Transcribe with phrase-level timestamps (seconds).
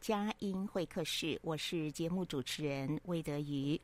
[0.00, 3.78] 佳音会客室，我是节目主持人魏德瑜。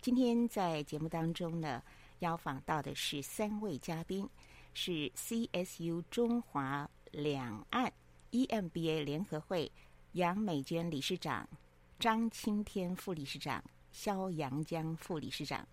[0.00, 1.82] 今天在节目当中呢，
[2.18, 4.28] 邀访到的是三位嘉宾，
[4.74, 7.90] 是 CSU 中华两岸
[8.32, 9.70] EMBA 联合会
[10.12, 11.48] 杨美娟理事长、
[11.98, 15.66] 张青天副理事长、肖阳江副理事长。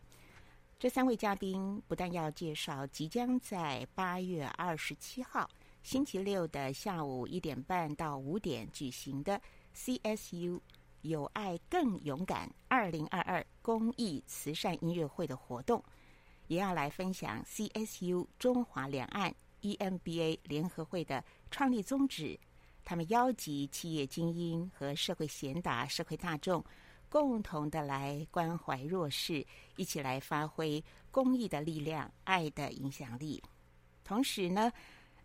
[0.80, 5.50] 这三位嘉宾不但要介绍即将在八月二十七号。
[5.84, 9.42] 星期六的下午一点半到五点举行的
[9.78, 10.60] CSU
[11.02, 15.82] 有爱更勇敢二零二二公益慈善音乐会的活动，
[16.48, 22.38] 也要来分享 CSU 中华两岸 EMBA 联合会的创立宗旨。
[22.84, 26.64] 他们邀集企业精英和社会贤达、社会大众，
[27.08, 33.42] 共同的来关怀弱势，一起来发挥公益的力量、爱的影响力。
[34.04, 34.72] 同时呢，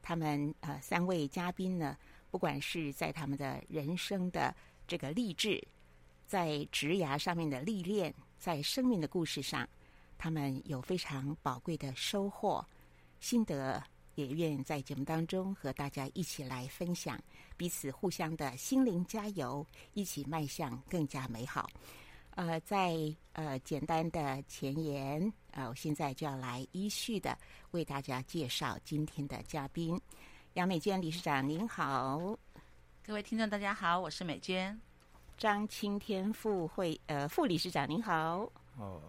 [0.03, 1.97] 他们呃三位嘉宾呢，
[2.33, 4.55] 不管是在他们的人生的
[4.87, 5.63] 这个励志，
[6.27, 9.69] 在职涯上面的历练，在生命的故事上，
[10.17, 12.67] 他们有非常宝贵的收获
[13.21, 13.85] 心得，
[14.15, 17.23] 也愿在节目当中和大家一起来分享，
[17.59, 21.69] 彼此互相的心灵加油，一起迈向更加美好。
[22.35, 22.97] 呃，在
[23.35, 27.37] 呃简单的前言，呃，我现在就要来依序的
[27.73, 30.01] 为大家介绍今天的嘉宾，
[30.55, 32.21] 杨美娟理事长您好，
[33.03, 34.79] 各位听众大家好，我是美娟，
[35.39, 38.47] 张青天副会呃副理事长您好，
[38.77, 39.01] 哦，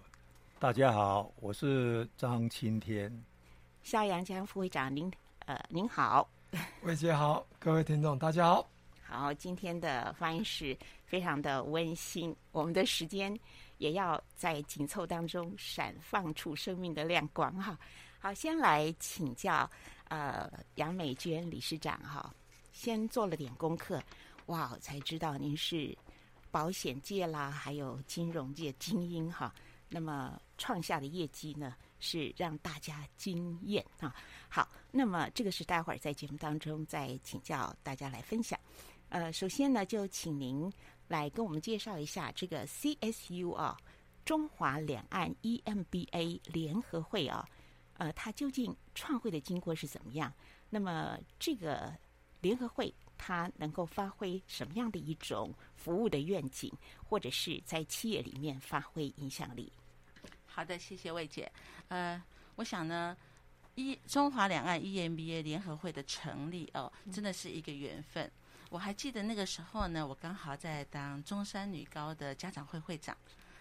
[0.58, 3.12] 大家好，我是张青天，
[3.84, 5.12] 肖阳江副会长您
[5.46, 6.26] 呃您好，
[6.84, 8.70] 魏姐好，各位听众大家好。
[9.02, 12.34] 好，今天的发音是非常的温馨。
[12.53, 13.38] 我们的时间
[13.80, 17.78] 也要在紧凑当中闪放出生命的亮光哈。
[18.18, 19.70] 好，先来请教
[20.13, 22.31] 呃杨美娟理事长哈。
[22.72, 24.01] 先做了点功课，
[24.47, 25.96] 哇，才知道您是
[26.50, 29.53] 保险界啦，还有金融界精英哈。
[29.90, 34.16] 那么创下的业绩呢，是让大家惊艳啊。
[34.50, 38.59] 好，那么这个是待会儿在节目当中再请教大家来分享。
[39.09, 40.72] 呃，首先呢，就请您
[41.07, 43.78] 来跟我们介绍一下这个 CSU 啊，
[44.25, 47.47] 中华两岸 EMBA 联合会啊，
[47.98, 50.34] 呃，它究竟创会的经过是怎么样？
[50.70, 51.94] 那么这个
[52.42, 56.72] 联合会它能够发挥什么样的一种服务的愿景，
[57.03, 59.72] 或者是在企业里面发挥影响力？
[60.46, 61.52] 好的，谢谢魏姐。
[61.88, 62.22] 呃，
[62.56, 63.16] 我想呢，
[63.76, 68.30] 一中华两岸 EMBA 联合会的成立哦，真的是一个缘分。
[68.70, 73.16] 我还记得那个时候呢，我刚好在当中山女高的家长会会长，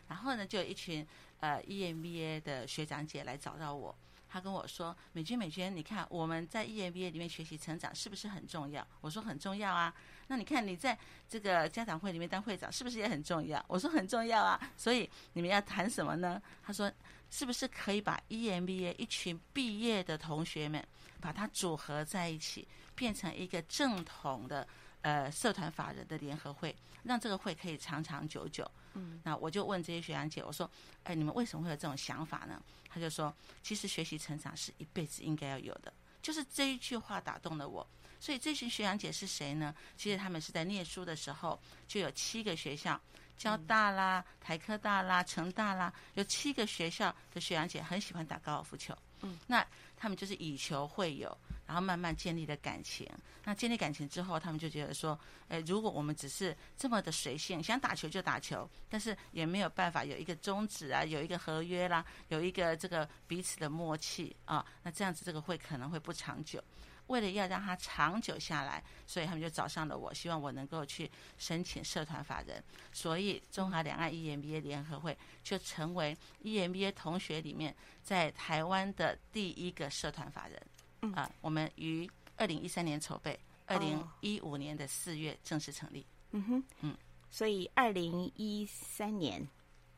[0.09, 1.07] 然后呢，就有一群
[1.41, 3.95] 呃 EMBA 的学长姐来找到我，
[4.33, 9.93] 他跟我说：“美娟，美娟，你看我们在 EMBA 里面学习成长是不是很重要？”我说：“很重要啊。”
[10.29, 10.99] 那你看你在
[11.29, 13.63] 这个家长会里面当会长是不是也很重要？
[13.69, 16.41] 我说：“很重要啊。”所以你们要谈什么呢？
[16.63, 16.91] 他说
[17.31, 20.83] ：“是不是可以把 EMBA 一群毕业的同学们
[21.21, 24.67] 把它组合在一起，变成一个正统的？”
[25.03, 26.73] 呃，社团法人的联合会，
[27.03, 28.71] 让这个会可以长长久久。
[28.95, 30.71] 嗯，那我就问这些学长姐，我说
[31.05, 37.87] ：“哎，你们为什么会有这种想法呢？”他就说：“其实学习成长是一辈子应该要有的。”就是这一句话打动了我。
[38.21, 39.75] 所以这群学长姐是谁呢？
[39.97, 41.59] 其实他们是在念书的时候
[41.89, 43.01] 就有七个学校，
[43.37, 48.97] 交大啦、台科大啦、成大啦，有七个学校的学长姐很喜欢打高尔夫球。
[49.23, 49.67] 嗯，那
[49.97, 53.09] 他们就是以球会友，然后慢慢建立了感情。
[53.45, 55.19] 那建立感情之后，他们就觉得说，
[55.49, 66.63] 哎，如果我们只是这么的随性，想打球就打球，但是也没有办法有一个宗旨啊，有一个合约啦，有一个这个彼此的默契啊，那这样子这个会可能会不长久。
[67.09, 72.63] 为了要让它长久下来，所以他们就找上了我，希望我能够去申请社团法人。
[72.93, 77.75] 所以中华两岸 EMBA 联合会就成为 EMBA 同学里面
[78.05, 80.63] 在台湾的第一个社团法人。
[81.03, 86.07] 嗯、啊，我们于二零一三年筹备，二零一五年的四月正式成立。
[86.31, 86.97] 嗯哼，嗯，
[87.29, 89.47] 所以二零一三年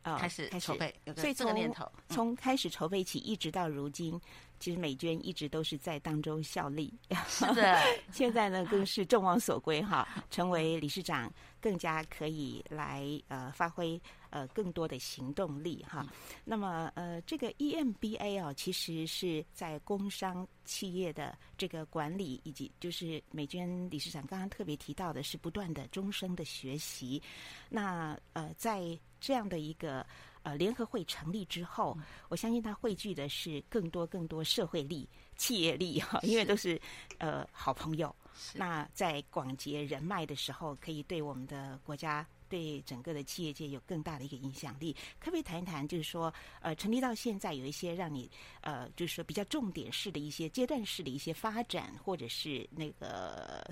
[0.04, 4.20] 啊、哦、开始筹备，有所以这个念头，从开始筹备起一直到如今。
[4.60, 6.90] 其实美娟一直都是在当中效力，
[7.28, 7.76] 是的。
[8.12, 11.30] 现在呢，更是众望所归哈， 成为理事长，
[11.60, 16.06] 更加可以来呃发挥呃更多的行动力哈。
[16.44, 27.20] 那么呃，这个 EMBA 啊，其实是在工商企业的这个管理，以及就是美娟理事长刚刚特别提到的是不断的终生的学习。
[27.68, 30.04] 那呃，在这样的一个。
[30.44, 31.96] 呃，联合会成立之后，
[32.28, 36.78] 我相信它汇聚的是更多更多社会力、企业力哈，因为都是
[37.16, 38.14] 呃好朋友。
[38.52, 44.94] 那在广结人脉的时候，可以对我们的国家、对整个的企业界有更大的一个影响力。
[45.18, 46.30] 可不可以谈一谈，就是说，
[46.60, 48.30] 呃，成立到现在有一些让你
[48.60, 53.64] 呃，就是说比较重点式的一些阶段式的一些发展，或者是那个。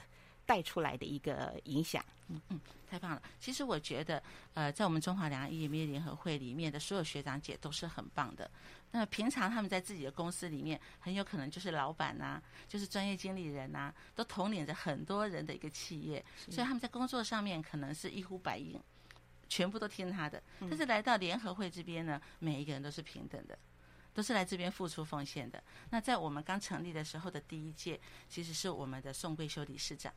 [0.52, 2.60] 带出来的一个影响，嗯嗯，
[2.90, 3.22] 太棒了。
[3.40, 4.22] 其实我觉得，
[4.52, 8.50] 呃，在我们中华两岸 EMBA 联合会里面的所有学长姐都是很棒的。
[8.90, 18.78] 那平常他们在自己的公司里面，很有可能就是老板呐、啊，就是专业经理人呐、啊，都统领着很多人的一个企业，所以他们在工作上面可能是一呼百应，
[19.48, 20.42] 全部都听他的。
[20.60, 23.58] 但是来到联合会这边呢，每一个人都是平等的，
[24.12, 25.64] 都是来这边付出奉献的。
[25.88, 27.98] 那在我们刚成立的时候的第一届，
[28.28, 30.12] 其实是我们的宋桂修理事长。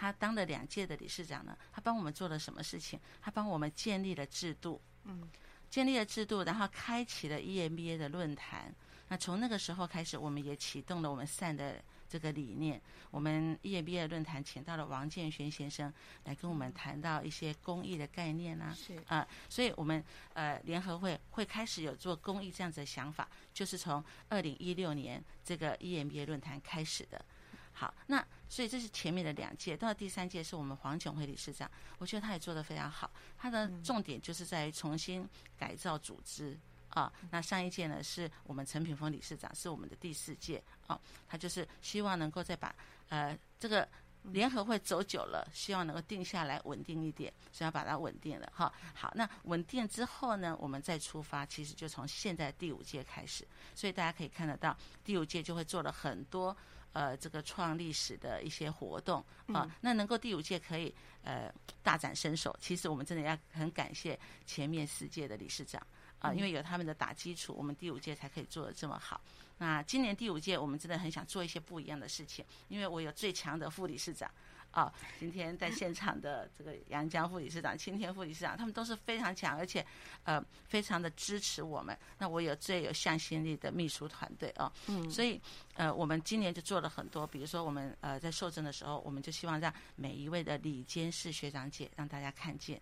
[0.00, 3.00] 他当了两届的理事长呢，他帮我们做了什么事情？
[3.20, 5.28] 他帮我们建立了制度，嗯，
[5.68, 8.72] 建立了制度，然后开启了 EMBA 的论坛。
[9.08, 12.80] 那从那个时候开始，我们也启动了我们 SAN 的这个理念。
[13.10, 15.92] 我们 EMBA 的论坛请到了王建轩先生
[16.24, 20.04] 来跟我们谈到一些公益的概念啊，是啊、呃，所以我们
[20.34, 27.24] 呃联合会会开始有做公益这样子的想法，就是从二零一六年这个 EMBA 论坛开始的。
[27.72, 33.10] 好，那所以这是前面的两届，到了第三届是我们黄炯辉理事长，我觉得他也做得非常好。
[33.36, 36.58] 他的重点就是在于重新改造组织
[36.88, 37.12] 啊。
[37.30, 40.98] 那上一届呢是我们陈品峰理事长，是我们的第四届啊。
[41.28, 42.74] 他就是希望能够再把
[43.10, 43.86] 呃这个
[44.22, 48.72] 联合会走久了，希望能够定下来稳定一点，所以要把它稳定了哈。
[48.94, 56.56] 好，那稳定之后呢，我们再出发，其实就从现在第五届开始，所以大家可以看得到，第五届就会做了很多。
[56.92, 59.20] 呃，这个创历史的一些活动
[59.52, 60.92] 啊，嗯、那能够第五届可以
[61.22, 61.52] 呃
[61.82, 65.80] 大展身手，其实我们真的要很感谢前面四届的理事长
[66.18, 69.20] 啊，因为有他们的打基础，我们第五届才可以做的这么好。
[69.58, 74.30] 那今年第五届，我们真的很想做一些不一样的事情，因为我有最强的副理事长。
[74.78, 79.84] 啊，今天在现场的这个杨江副理事长、青天副理事长，他们都是非常强，而且
[80.22, 81.98] 呃非常的支持我们。
[82.16, 85.40] 那我有最有向心力的秘书团队啊，嗯，所以
[85.74, 92.80] 呃我们今年就做了很多，比如说我们呃在受证的时候，我们就希望让每一位的李监事学长姐让大家看见，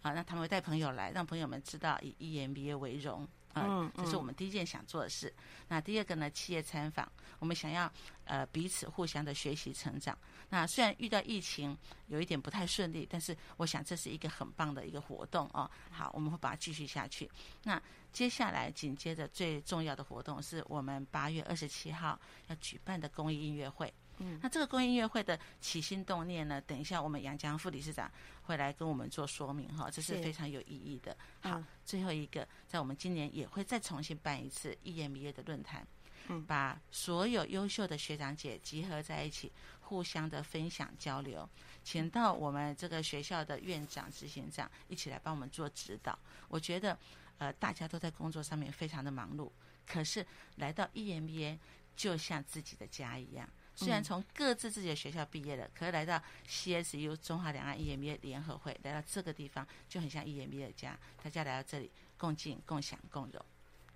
[0.00, 3.26] 啊，那他们会带朋友来，让朋友们知道以 EMBA 为荣。
[3.54, 5.28] 嗯，这是我们第一件想做的事。
[5.36, 7.06] 嗯、那第二个呢，企业参访，
[7.38, 7.92] 我们想要
[8.24, 10.16] 呃彼此互相的学习成长。
[10.52, 11.74] 那虽然遇到疫情
[12.08, 15.68] 有一点不太顺利，但是我想这是一个很棒的一个活动哦。
[15.90, 17.26] 好，我们会把它继续下去。
[17.62, 17.82] 那
[18.12, 23.90] 接下来紧接着最重要的活动是我们八月二十七号要举办的公益音乐会。
[24.18, 31.16] 嗯，那这个公益音乐会的起心动念呢，等一下我们杨江副理事长会来跟我们做说明哈，这是非常有意义的。
[31.40, 35.84] 好，嗯、最后一个，在我们今年也会再重新办一次 EMBA 的论坛，
[36.28, 39.50] 嗯，把所有优秀的学长姐集合在一起，
[39.82, 41.46] 互相的分享交流，
[41.84, 46.18] 请到我们这个学校的院长、执行长一起来帮我们做指导。
[46.48, 46.96] 我觉得，
[47.38, 49.50] 呃，大家都在工作上面非常的忙碌，
[49.86, 51.58] 可是来到 EMBA
[51.94, 53.48] 就像自己的家一样。
[53.74, 63.44] 虽然从各自自己的学校毕业了，可是来到 CSU 中华两岸 EMBA 联合会，来到这个地方就很像 EMBA 的家，大家来到这里共进、共享、共荣。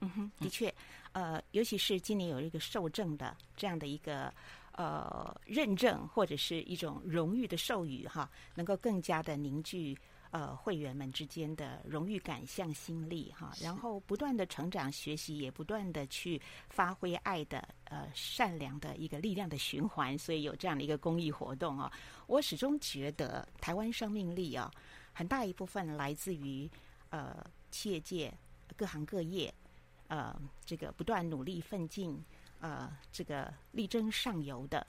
[0.00, 0.75] 嗯哼，的确，
[1.12, 4.33] 呃，尤其是今年有一个受证的这样的一个
[4.76, 9.97] 呃认证或者是一种荣誉的授予哈，能够更加的凝聚
[10.30, 21.90] 呃，会员们之间的荣誉感、向心力哈，然后不断的成长学习，也不断的去发挥爱的呃善良的一个力量的循环，所以有这样的一个公益活动啊。
[22.26, 24.71] 我始终觉得台湾生命力啊，
[25.12, 26.68] 很大一部分来自于
[27.09, 28.30] 呃企业界
[28.76, 29.54] 各行各业
[30.09, 32.21] 呃这个不断努力奋进
[32.66, 34.87] 呃这个力争上游的。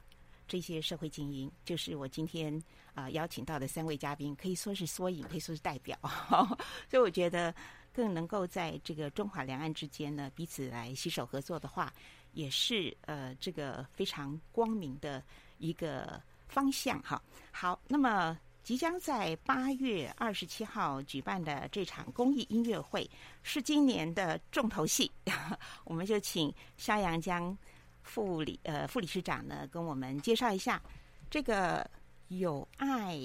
[0.49, 2.57] 这些社会精英，就是我今天
[2.93, 5.99] 啊、邀请到的三位嘉宾，可以说是缩影，可以说是代表。
[6.89, 7.53] 所以我觉得，
[7.91, 11.93] 更能够在这个中华两岸之间呢，彼此来携手合作的话，
[12.31, 15.21] 也是呃这个非常光明的
[15.57, 17.21] 一个方向哈。
[17.51, 23.09] 好，那么即将在八月二十七号举办的这场公益音乐会，
[23.41, 25.09] 是今年的重头戏，
[25.85, 27.57] 我们就请肖阳江。
[28.03, 30.83] 副理呃，副理事长呢，跟我们介绍一下
[31.29, 31.89] 这个
[32.27, 33.17] 有爱。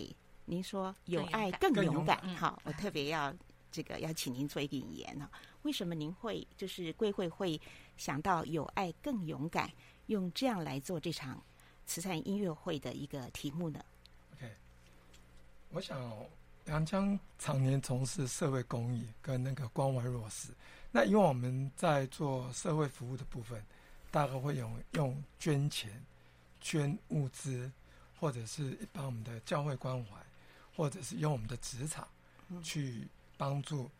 [0.44, 3.34] 您说有爱更勇敢，好，我特别要
[3.72, 5.28] 这个要请您做一个引言呢。
[5.62, 7.60] 为什么您会就是贵会会
[7.96, 9.68] 想到有爱更勇敢，
[10.06, 11.42] 用这样来做这场
[11.84, 13.84] 慈善音乐会的一个题目呢
[15.72, 16.00] 我想
[16.66, 20.48] 阳江常年从事社会公益跟那个关怀弱势，
[20.90, 23.62] 那因为我们在做社会服务的部分。
[24.12, 25.90] 大概会用用捐钱、
[26.60, 27.72] 捐物资，
[28.20, 30.10] 或者是一般我们的教会关怀，
[30.76, 32.06] 或者是用我们的职场
[32.62, 33.90] 去帮助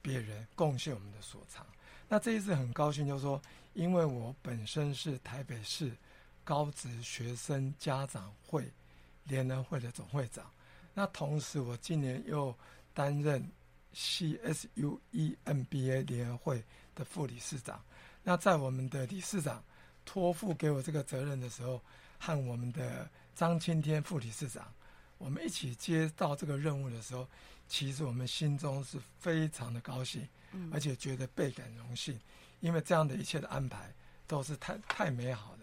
[0.00, 1.66] 别人，贡献我们的所长。
[2.08, 3.38] 那这一次很高兴，就是说，
[3.74, 5.92] 因为我本身是台北市
[6.42, 8.72] 高职学生家长会
[9.24, 10.50] 联合会的总会长，
[10.94, 12.56] 那同时我今年又
[12.94, 13.46] 担任
[13.94, 17.82] CSU EMBA 联合会的副理事长。
[18.22, 19.62] 那在我们的理事长
[20.04, 21.80] 托付给我这个责任的时候，
[22.18, 24.72] 和我们的张青天副理事长，
[25.18, 27.28] 我们一起接到这个任务的时候，
[27.68, 30.26] 其实我们心中是非常的高兴，
[30.72, 32.18] 而且觉得倍感荣幸，
[32.60, 33.92] 因为这样的一切的安排
[34.26, 35.58] 都是太太美好了。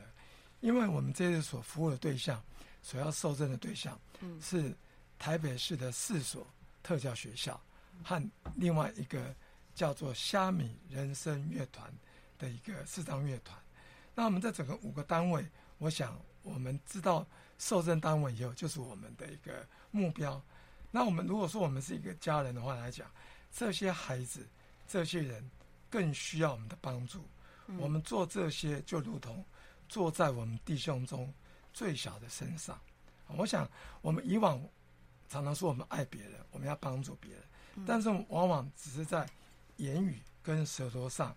[0.59, 2.43] 因为我们这次所服务的对象，
[2.83, 4.75] 所要受赠的对象，嗯是
[5.21, 6.47] 台北市的四所
[6.81, 7.61] 特教学校
[8.03, 8.19] 和
[8.55, 9.35] 另外一个
[9.75, 11.93] 叫做虾米人生乐团。
[12.39, 13.55] 的一个视障乐团，
[14.15, 15.47] 那我们这整个五个单位，
[15.77, 17.23] 我想我们知道
[17.59, 20.41] 受赠单位以后，就是我们的一个目标。
[20.89, 23.07] 那我们如果说我们是一个家人的话来讲，
[23.51, 24.49] 这些孩子、
[24.87, 25.47] 这些人
[25.87, 27.23] 更需要我们的帮助。
[27.77, 29.45] 我们做这些，就如同
[29.87, 31.31] 坐在我们弟兄中
[31.71, 32.75] 最小的身上。
[33.27, 33.69] 我想
[34.01, 34.59] 我们以往
[35.31, 37.41] 常常说我们爱别人，我们要帮助别人，
[37.87, 39.25] 但是往往只是在
[39.77, 41.33] 言语跟舌头上。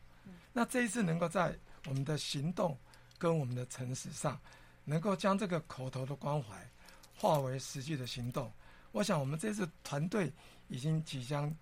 [0.53, 2.77] 那这一次能够在我们的行动
[3.19, 4.37] 跟我们的诚实上，
[4.85, 6.69] 能够将这个口头的关怀
[7.17, 8.53] 化为实际的行动，
[8.91, 10.33] 我想我们这次团队
[10.67, 11.55] 已经即将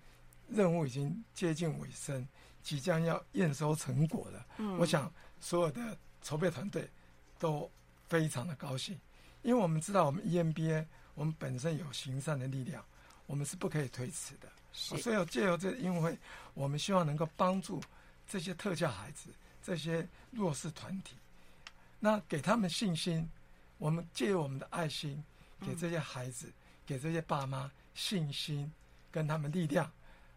[0.48, 2.26] 任务已经接近尾声，
[2.62, 4.46] 即将要验收成果了。
[4.56, 6.88] 嗯，我想所有的筹备团队
[7.38, 7.70] 都
[8.08, 8.98] 非常的高兴，
[9.42, 12.84] 因为我们知道我们 EMBA 我们本身有行善的力量，
[13.26, 14.48] 我们是不可以推迟的。
[14.72, 16.18] 是，所以借由这个音乐会，
[16.54, 17.82] 我们希望能够帮助。
[18.26, 19.28] 这些特教孩子，
[19.62, 21.16] 这些弱势团体，
[21.98, 23.28] 那给他们信心。
[23.76, 25.22] 我们借由我们的爱心，
[25.60, 26.52] 给这些孩子，嗯、
[26.86, 28.72] 给这些爸妈信心，
[29.10, 29.90] 跟他们力量，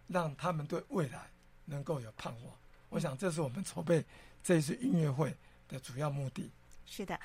[0.07, 1.29] 让他们对未来
[1.63, 2.53] 能够有盼望。
[2.89, 4.03] 我想，这是我们筹备
[4.43, 5.33] 这一次音乐会
[5.69, 6.51] 的主要目的。
[6.85, 7.17] 是的。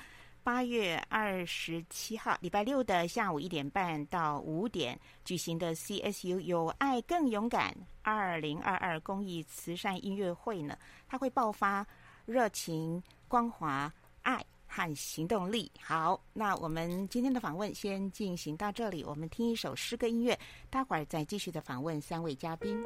[0.43, 10.75] 八月二十七号，礼拜六的下午一点半到五点举行的 CSU 有爱更勇敢二零二二公益慈善音乐会呢，
[11.07, 11.85] 它会爆发
[12.25, 13.91] 热情、光华、
[14.23, 15.71] 爱和行动力。
[15.79, 20.37] 好，那我们今天的访问先进行到这里，我们听一首诗歌音乐，
[20.71, 22.83] 待会儿再继续的访问三位嘉宾。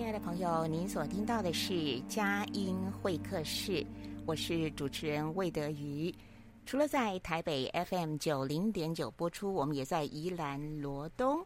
[0.00, 3.84] 亲爱的朋友，您所听到的是佳音会客室，
[4.24, 6.10] 我是主持人魏德瑜。
[6.64, 11.44] 除了在台北 FM 九零点九播出，我们也在宜兰罗东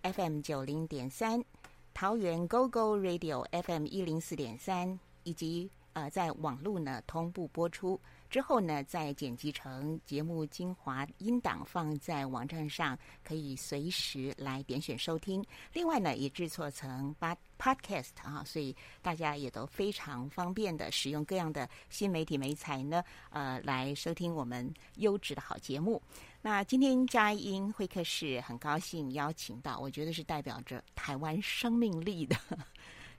[0.00, 1.44] FM 九零点三、
[1.92, 8.00] 桃园 GO GO Radio FM 一零四点三，以及呃在网络呢同步播出。
[8.28, 15.44] 之后呢，再剪辑成节目精华音档，放在网站上，可以随时来点选收听。
[15.72, 26.00] 另外呢，也制作成八 podcast 啊，所以大家也都非常方便的使用各样的新媒体媒材呢，呃，来收听我们优质的好节目。
[26.40, 32.36] 那今天佳音会客室很高兴邀请到，我觉得是代表着台湾生命力的。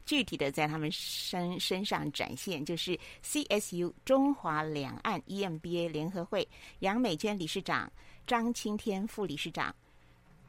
[0.05, 6.47] 具体的在他们身身上展现，就是 CSU 中华两岸 EMBA 联合会
[6.79, 7.91] 杨美娟理事长、
[8.25, 9.73] 张青天副理事长、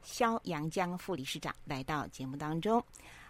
[0.02, 2.82] 肖阳江副理事长来到节目当中。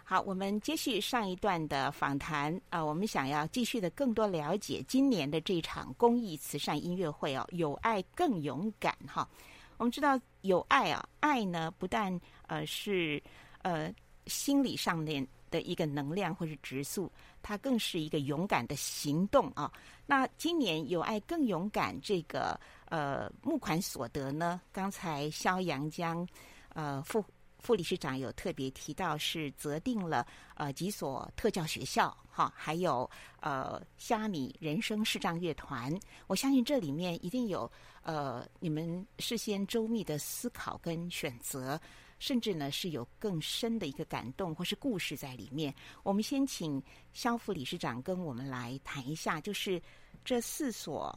[0.05, 9.27] 好，我们接续上一段的访谈啊、我们想要继续的更多了解今年的这场公益慈善音乐会哦，有爱更勇敢哈。
[9.77, 13.21] 我们知道有爱啊，爱呢不但呃是
[13.61, 13.93] 呃
[14.27, 15.25] 心理上面。
[15.53, 17.11] 的一个能量或是质素，
[17.43, 19.71] 它更是一个勇敢的行动啊。
[20.07, 26.27] 那今年有爱更勇敢这个呃募款所得呢，刚才萧阳江
[26.69, 27.23] 呃副
[27.59, 33.07] 副理事长有特别提到，是择定了呃几所特教学校哈，还有
[33.39, 35.93] 呃虾米人生视障乐团。
[36.25, 41.79] 我相信这里面一定有呃你们事先周密的思考跟选择。
[42.23, 45.75] 甚至呢是有更深的一个感动或是故事在里面。
[46.03, 49.81] 我们先请肖副理事长跟我们来谈一下，就是
[50.23, 51.13] 这四所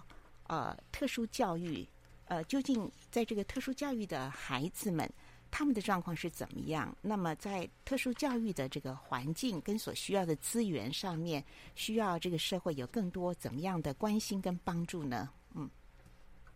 [0.48, 1.86] 呃特殊教育
[2.24, 5.08] 呃究竟在这个特殊教育的孩子们
[5.48, 6.92] 他们的状况是怎么样？
[7.00, 11.44] 那么在特殊教育的这个环境跟所需要的资源上面，
[11.76, 15.30] 需要这个社会有更多怎么样的关心跟帮助呢？
[15.54, 15.70] 嗯，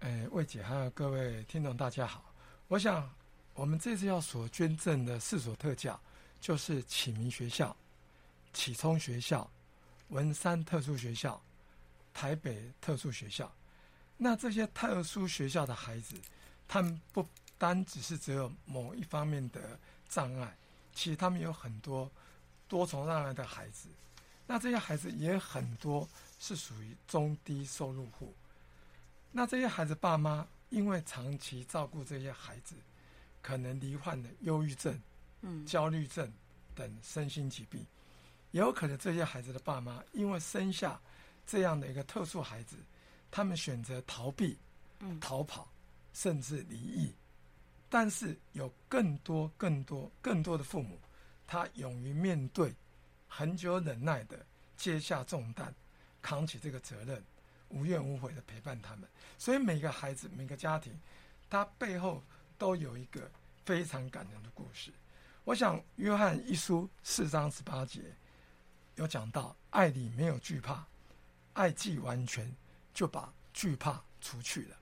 [0.00, 2.34] 哎，魏姐还有各位听众大家好，
[2.66, 3.08] 我想。
[3.60, 6.00] 我们这次要所捐赠的四所特教，
[6.40, 7.76] 就是启明学校、
[8.54, 9.50] 启聪学校、
[10.08, 11.38] 文山特殊学校、
[12.14, 13.52] 台北特殊学校。
[14.16, 16.16] 那这些特殊学校的孩子，
[16.66, 17.22] 他们不
[17.58, 20.56] 单只是只有某一方面的障碍，
[20.94, 22.10] 其实他们有很多
[22.66, 23.90] 多重障碍的孩子。
[24.46, 28.32] 那这些孩子也很多是属于中低收入户。
[29.30, 32.74] 那这些孩子爸妈因为长期照顾这些孩子。
[33.42, 35.00] 可能罹患的忧郁症、
[35.40, 36.30] 嗯、焦虑症
[36.74, 37.84] 等身心疾病，
[38.50, 41.00] 也有可能这些孩子的爸妈因为生下
[41.46, 42.76] 这样的一个特殊孩子，
[43.30, 44.58] 他们选择逃避、
[44.98, 45.66] 嗯、逃跑，
[46.12, 47.12] 甚至离异。
[47.88, 50.98] 但是有更多、更多、更多的父母，
[51.46, 52.74] 他勇于面对，
[53.26, 54.44] 很久忍耐的
[54.76, 55.74] 接下重担，
[56.20, 57.24] 扛起这个责任，
[57.70, 59.08] 无怨无悔的陪伴他们。
[59.38, 61.00] 所以每个孩子、每个家庭，
[61.48, 62.22] 他背后。
[62.60, 63.30] 都有一个
[63.64, 64.92] 非常感人的故事。
[65.44, 68.14] 我想，约翰一书四章十八节
[68.96, 70.86] 有讲到，爱里没有惧怕，
[71.54, 72.54] 爱既完全，
[72.92, 74.76] 就把惧怕除去了。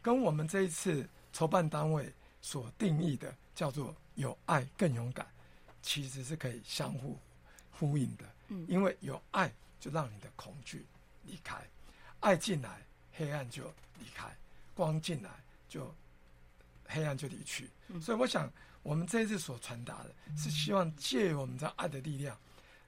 [0.00, 2.10] 跟我们这一次筹办单位
[2.40, 5.26] 所定义的叫做“有爱更勇敢”，
[5.82, 7.18] 其实是可以相互
[7.70, 8.24] 呼应的。
[8.66, 10.86] 因为有爱，就让你的恐惧
[11.24, 11.62] 离开，
[12.20, 12.80] 爱进来，
[13.12, 13.64] 黑暗就
[13.98, 14.34] 离开，
[14.74, 15.28] 光进来
[15.68, 15.94] 就。
[16.88, 17.68] 黑暗就离去，
[18.00, 18.50] 所以我想，
[18.82, 22.34] 我们这一次所传达的，是希望借我们这爱的力量，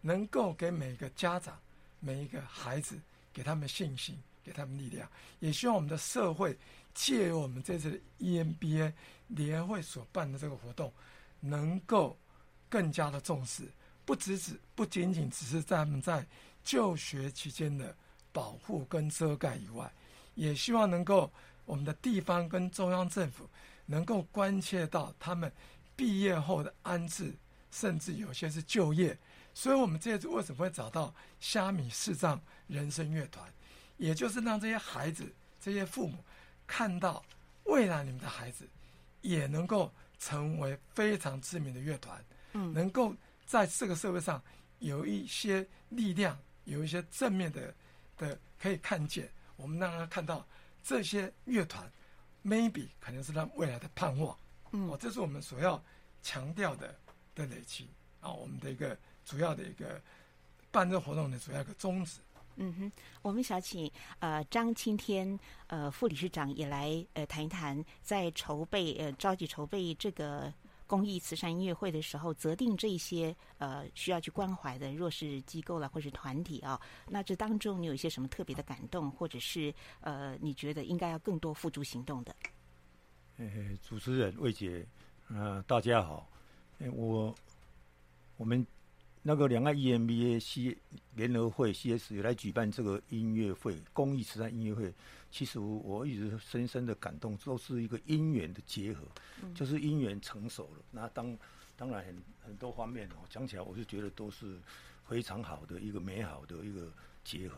[0.00, 1.58] 能够给每个家长、
[2.00, 2.98] 每一个孩子，
[3.30, 5.06] 给他们信心，给他们力量。
[5.38, 6.56] 也希望我们的社会，
[6.94, 8.90] 借由我们这次 EMBA
[9.28, 10.90] 联会所办的这个活动，
[11.38, 12.18] 能够
[12.70, 13.68] 更加的重视，
[14.06, 16.26] 不只只不仅仅只是在他们在
[16.64, 17.94] 就学期间的
[18.32, 19.92] 保护跟遮盖以外，
[20.36, 21.30] 也希望能够
[21.66, 23.46] 我们的地方跟中央政府。
[23.90, 25.53] 能够关切到他们
[25.96, 27.35] 毕业后的安置，
[27.72, 29.18] 甚至有些是就业，
[29.53, 33.53] 所以我们这次为什么会找到虾米视障人生乐团，
[33.96, 35.24] 也就是让这些孩子、
[35.61, 36.22] 这些父母
[36.68, 37.20] 看到
[37.64, 38.64] 未来你们的孩子
[39.22, 43.12] 也能够成为非常知名的乐团，嗯，能够
[43.44, 44.40] 在这个社会上
[44.79, 47.74] 有一些力量，有一些正面的
[48.16, 50.46] 的可以看见，我们让他看到
[50.85, 51.90] 这些乐团。
[52.44, 54.37] Maybe 可能是他未来的盼望，
[54.72, 55.83] 嗯，哦，这是我们所要
[56.22, 56.94] 强调的
[57.35, 57.88] 的累积。
[58.20, 59.98] 啊，我们的一个主要的一个
[60.70, 62.20] 办这个活动的主要一个宗旨。
[62.57, 70.53] 嗯哼，我们想请呃张青天呃副理事长也来呃谈一谈，在筹备呃召集筹备这个
[70.90, 82.35] 公益慈善音乐会的时候，择定这些呃需要去关怀的弱势机构啦，或是团体啊，那这当中你有一些什么特别的感动，或者是呃你觉得应该要更多付诸行动的？
[83.37, 83.46] 呃，
[83.81, 84.85] 主持人魏姐，
[85.29, 86.29] 呃，大家好，
[86.81, 87.33] 呃、我
[88.37, 88.66] 我们
[89.22, 90.76] 那个两岸 EMBA C
[91.14, 94.92] 联合会 CS 也来举办这个音乐会，公益慈善音乐会。
[95.30, 99.04] 其实我一直深深的感动，都是一个因缘的结合，
[99.42, 100.84] 嗯、就是因缘成熟了。
[100.90, 101.38] 那当
[101.76, 104.58] 当然很很多方面哦，讲起来我是觉得都是
[105.04, 106.92] 非常好的一个美好的一个
[107.24, 107.56] 结合。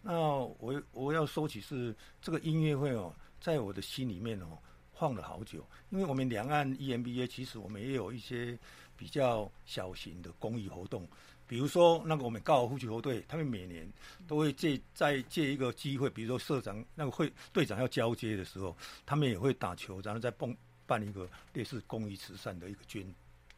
[0.00, 4.56] 那我我要说起是这个音乐会哦，在我的心里面哦
[4.94, 8.58] 放了好久，因为我们两岸 EMBA 其实我们也有一些
[8.96, 11.06] 比较小型的公益活动。
[11.48, 13.90] 比如说，那个我们高尔夫球队，他们每年
[14.26, 20.56] 都会借再借一个机会，比如说社长那个会队长要交接的时候，他们也会打球，然后再办
[20.86, 23.02] 办一个类似公益慈善的一个捐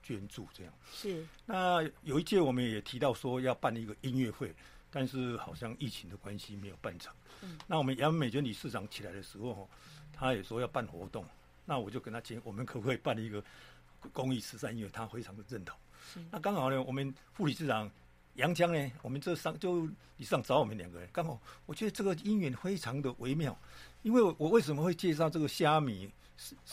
[0.05, 0.72] 捐助这样。
[0.92, 1.26] 是。
[1.44, 4.55] 那有一届我们也提到说要办一个音乐会，
[4.88, 7.12] 但是好像疫情的关系没有办成。
[7.42, 7.59] 嗯。
[7.66, 9.68] 那我们杨美娟理事长起来的时候，
[10.12, 11.24] 他也说要办活动，
[11.64, 13.42] 那我就跟他讲，我们可不可以办一个
[14.12, 14.88] 公益慈善音乐？
[14.92, 15.76] 他非常的认同。
[16.30, 17.90] 那刚好呢，我们副理事长
[18.34, 19.86] 杨江呢，我们这上就
[20.16, 23.56] 理事长找我们两个人，刚好我觉得这个姻缘非常的微妙，
[24.02, 26.10] 因为我为什么会介绍这个虾米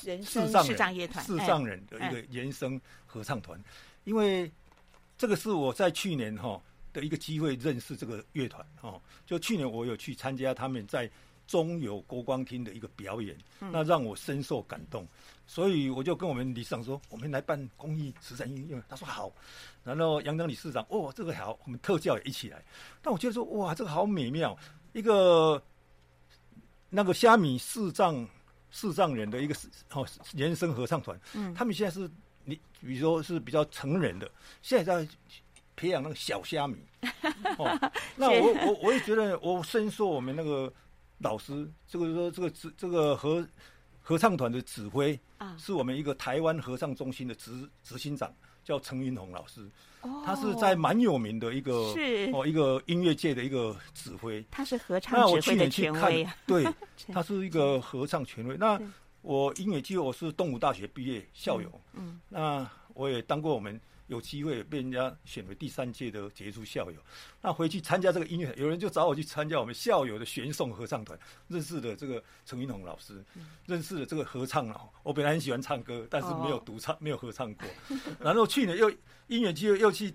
[0.03, 3.61] 人生视障乐团视障人的一个原声合唱团，
[4.05, 4.49] 因为
[5.17, 6.61] 这个是我在去年哈
[6.93, 11.09] 的一个机会认识这个乐团哦，就去年我有去参加他们在
[11.47, 15.07] 中友国光厅的一个表演，那让我深受感动。
[15.47, 18.83] 所以我就跟我们理事长说，我们来办公益慈善音乐。
[18.89, 19.31] 他说好，
[19.83, 22.61] 然后杨江理事长，哦，这个好，我们特教也一起来。
[23.01, 24.57] 但我觉得说，哇，这个好美妙，
[24.91, 25.61] 一个
[26.89, 28.27] 那个虾米视障
[28.69, 29.55] 视障人的一个
[29.93, 30.05] 哦
[30.35, 32.11] 人声合唱团，嗯，他们现在是
[32.43, 34.29] 你比如说是比较成人的，
[34.61, 35.09] 现在在
[35.77, 36.75] 培养那个小虾米。
[37.57, 40.71] 哦， 那我我我也觉得，我深受我们那个
[41.19, 43.47] 老师，这个说这个指这个合。
[43.99, 49.69] 合唱团的指挥啊，是我们一个台湾合唱中心的执执行长，叫陈云红老师。
[49.99, 54.41] 哦，他是在蛮有名的一个是哦一个音乐界的一个指挥。
[54.49, 56.25] 他是合唱指挥的权威。
[56.45, 56.65] 对，
[57.11, 58.55] 他是一个合唱权威。
[58.55, 58.79] 那
[59.21, 61.69] 我音乐界我是东吴大学毕业校友。
[61.91, 63.77] 嗯，嗯，那我也当过我们。
[64.07, 66.99] 有机会被人家选为第三届的杰出校友，
[67.41, 71.17] 那回去参加这个音乐，有人就找我去参加我们校友的弦颂合唱团，
[71.47, 73.23] 认识了这个陈云红老师，
[73.65, 74.89] 认识了这个合唱哦。
[75.03, 77.67] 我本来很喜欢唱歌，但是没有独唱，没有合唱过。
[78.19, 78.89] 然后去年又
[79.27, 80.13] 音乐机会又去。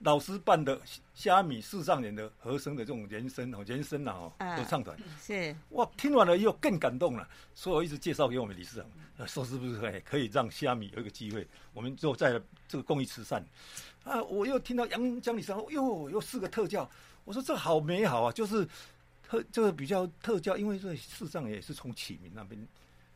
[0.00, 0.80] 老师办的
[1.12, 5.54] 虾米四上人的和声的这种人声哦，原声啊合唱团是。
[5.70, 8.76] 哇，听完了以后更感动了，所以我一直介绍给我们理事
[9.16, 13.44] 长，说是不是可以可以让虾米有一个机会，我们就在这个公益慈善。
[14.04, 16.88] 啊，我又听到杨江理事长哟又四个特教，
[17.24, 18.66] 我说这好美好啊，就是
[19.28, 22.68] 特这个比较特教，因为这视障也是从启明那边。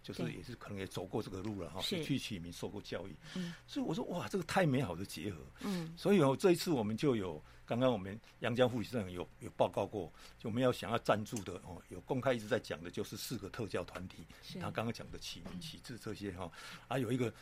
[0.03, 14.27] 就是也是可能也走过这个路了哈，去启明受过教育，嗯，所以我说哇，这个太美好的结合，嗯，所以哦，这一次我们就有刚刚我们阳江副理事长有有报告过，就我们要想要赞助的哦，有公开一直在讲的就是四个特教团体，
[14.61, 16.51] 他刚刚讲的启明启智这些哈，
[16.89, 17.33] 还有一个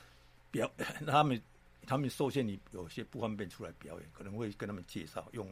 [0.50, 0.70] 表
[1.06, 1.40] 他们
[1.86, 5.50] 他们受限你有些不方便出来表演，可能会跟他们介绍用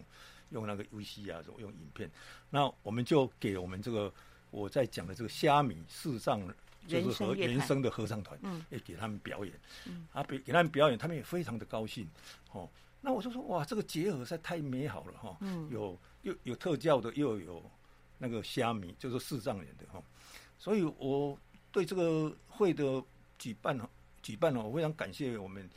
[0.51, 2.11] 用那个 VC 啊，用影片，
[2.51, 4.13] 那我们就给我们这个
[4.51, 6.47] 我在讲的这个虾米视障。
[6.89, 9.55] 就是和原声的合唱团，嗯，也给他们表演，
[9.87, 12.09] 嗯，啊，给给他们表演，他们也非常的高兴，
[12.53, 12.69] 哦，
[13.01, 17.63] 那我就说，哇，这个结合实在太美好了，哈，嗯，有又有特教的，又有
[18.17, 20.03] 那个虾米，就是视障人的，哈，
[20.59, 21.39] 所以我
[21.71, 23.03] 对这个会的
[23.39, 23.79] 举办，
[24.23, 25.69] 举办哦，我非常感谢我们。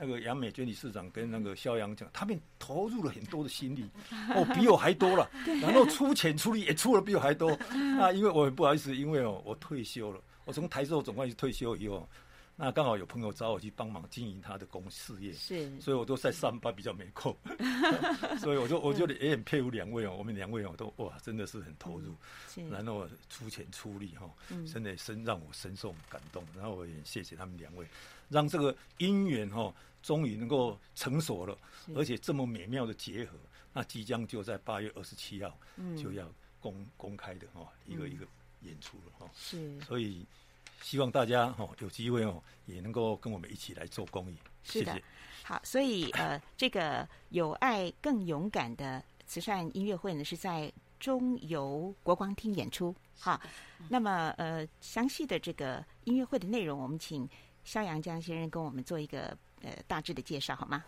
[0.00, 3.84] 那个杨美娟理事长跟那个肖阳讲，他们投入了很多的心力，
[4.32, 5.28] 哦，比我还多了。
[5.60, 7.50] 然后出钱出力也出了比我还多。
[7.74, 12.08] 那因为我很不好意思，因为哦，我退休了，我从台塑总会退休以后，
[12.56, 17.36] 那刚好有朋友找我去帮忙经营他的公事业，是，所以我都在上班比较没空。
[18.40, 22.14] 所以我就我就也很佩服两位哦，我们两位哦都哇，真的是很投入，
[22.70, 24.26] 然后出钱出力哈，
[24.72, 26.42] 真的深让我深受感动。
[26.56, 27.86] 然后我也谢谢他们两位，
[28.30, 29.70] 让这个姻缘哈。
[30.00, 31.58] 终于能够成熟了，
[31.92, 33.36] 而且这么美妙的结合，
[33.72, 35.58] 那即将就在八月二十七号
[36.00, 38.24] 就要公、嗯、公开的哈、哦，一个一个
[38.62, 39.30] 演出了哈、哦。
[39.34, 40.26] 是，所以
[40.82, 44.36] 希望大家哈、哦、有机会哦，也能够跟我们一起来做公益。
[44.64, 45.04] 是的，谢谢。
[45.42, 52.94] 好，所以呃，这个有爱更勇敢的慈善音乐会呢，是在中游国光厅演出。
[53.18, 53.40] 好，
[53.88, 57.28] 那么呃，详细的这个音乐会的内容，我们请。
[57.64, 60.82] 肖阳江先生跟我们做一个呃大致的介绍好吗？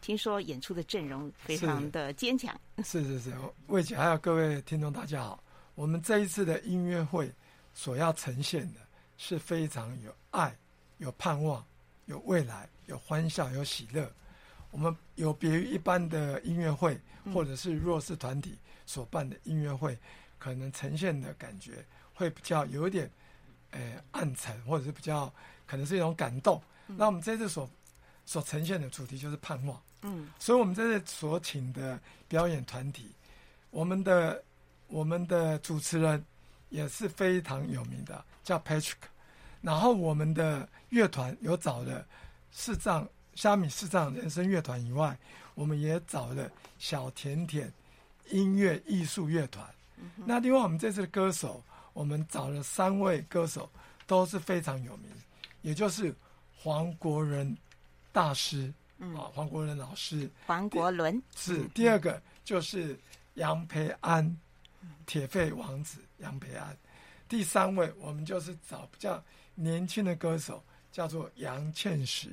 [0.00, 2.52] 听说演出的阵容非常的坚强。
[2.82, 3.32] 是是是，
[3.68, 5.43] 魏姐还有各位听众大家好，
[5.74, 7.32] 我们这一次的音乐会
[7.72, 8.80] 所要呈现的
[9.16, 10.56] 是非常有爱、
[10.98, 11.64] 有盼望、
[12.06, 14.10] 有未来、有欢笑、有喜乐。
[14.70, 16.98] 我们有别于一般的音乐会
[17.32, 19.96] 或者是弱势团体所办的音乐会，
[20.38, 23.10] 可能呈现的感觉会比较有一点
[23.70, 25.32] 呃暗沉，或者是比较
[25.66, 26.60] 可能是一种感动。
[26.86, 27.70] 那我们这次所
[28.26, 29.80] 所呈现的主题就是盼望。
[30.02, 33.10] 嗯，所以我们这次所请的表演团体，
[33.70, 34.42] 我们的
[34.88, 36.24] 我们的主持人
[36.68, 38.94] 也是非常有名的，叫 Patrick。
[39.60, 42.06] 然后我们的乐团有找了
[42.52, 45.16] 视障虾米视障人生乐团以外，
[45.54, 47.72] 我们也找了小甜甜
[48.30, 49.66] 音乐艺术乐团。
[49.96, 53.70] 嗯、那另外我们这次的歌手，我们找了三位歌手
[54.06, 55.10] 都是非常有名，
[55.62, 56.14] 也就是
[56.56, 57.56] 黄国仁
[58.12, 58.72] 大师。
[58.98, 62.96] 嗯，啊，黄国仁老师，黄国伦是第二个，就是
[63.34, 64.36] 杨培安，
[65.06, 66.76] 铁肺王子杨培安。
[67.28, 69.22] 第三位，我们就是找比较
[69.54, 70.62] 年轻的歌手，
[70.92, 72.28] 叫做杨倩石，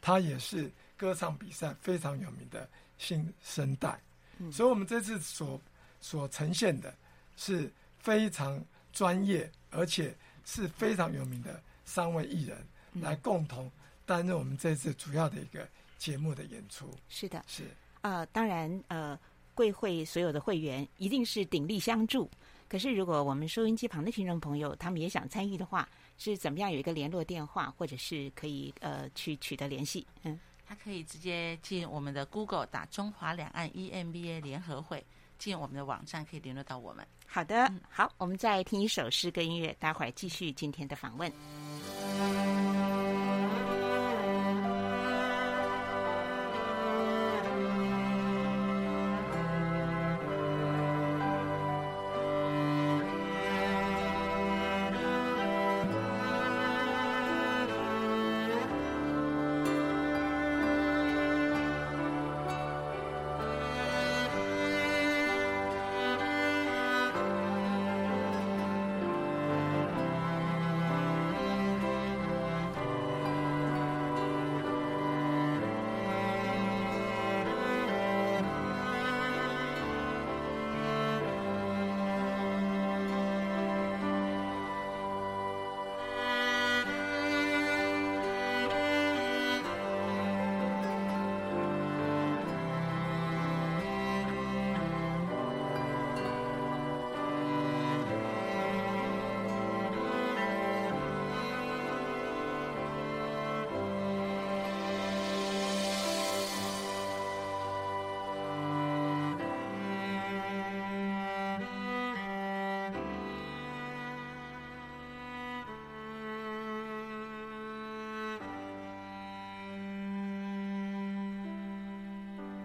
[0.00, 4.00] 他也是歌唱比赛非常有名的新生代。
[4.38, 5.60] 嗯，所以，我们这次所
[6.00, 6.94] 所呈现的
[7.36, 12.58] 是非常专业，而且是非常有名的三位艺人，
[12.94, 13.70] 来共同
[14.04, 15.66] 担任我们这次主要的一个。
[15.96, 17.62] 节目的演出是的，是
[18.02, 19.18] 呃，当然呃，
[19.54, 22.30] 贵会所有的会员一定是鼎力相助。
[22.68, 25.88] 可是，如果我们收音机旁的听众朋友他们也想参与的话，
[26.18, 30.04] 是怎么样有一个联络电话，或者是可以呃去取得联系？
[30.24, 35.04] 嗯，他可以直接进我们的 Google 打中华两岸 EMBA 联合会，
[35.38, 37.06] 进我们的网站可以联络到我们。
[37.26, 41.30] 好的，嗯、好，我们再听一首诗歌音乐，待会儿继续今天的访问。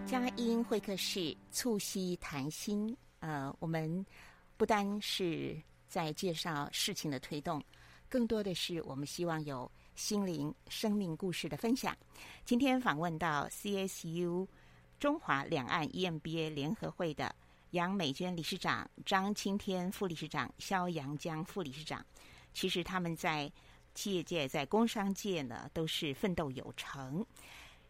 [0.09, 2.97] 佳音会客室，促膝谈心。
[3.19, 4.03] 呃，我们
[4.57, 5.55] 不单是
[5.87, 7.63] 在介绍事情的推动，
[8.09, 11.95] 更多的是我们希望有心灵、生命故事的分享。
[12.43, 14.47] 今天访问到 CSU
[14.99, 17.35] 中华两岸 EMBA 联合会的
[17.69, 22.03] 杨美娟理事长、张青天副理事长、肖阳江副理事长。
[22.51, 23.51] 其实他们在
[23.93, 27.23] 企业界、在工商界呢，都是奋斗有成。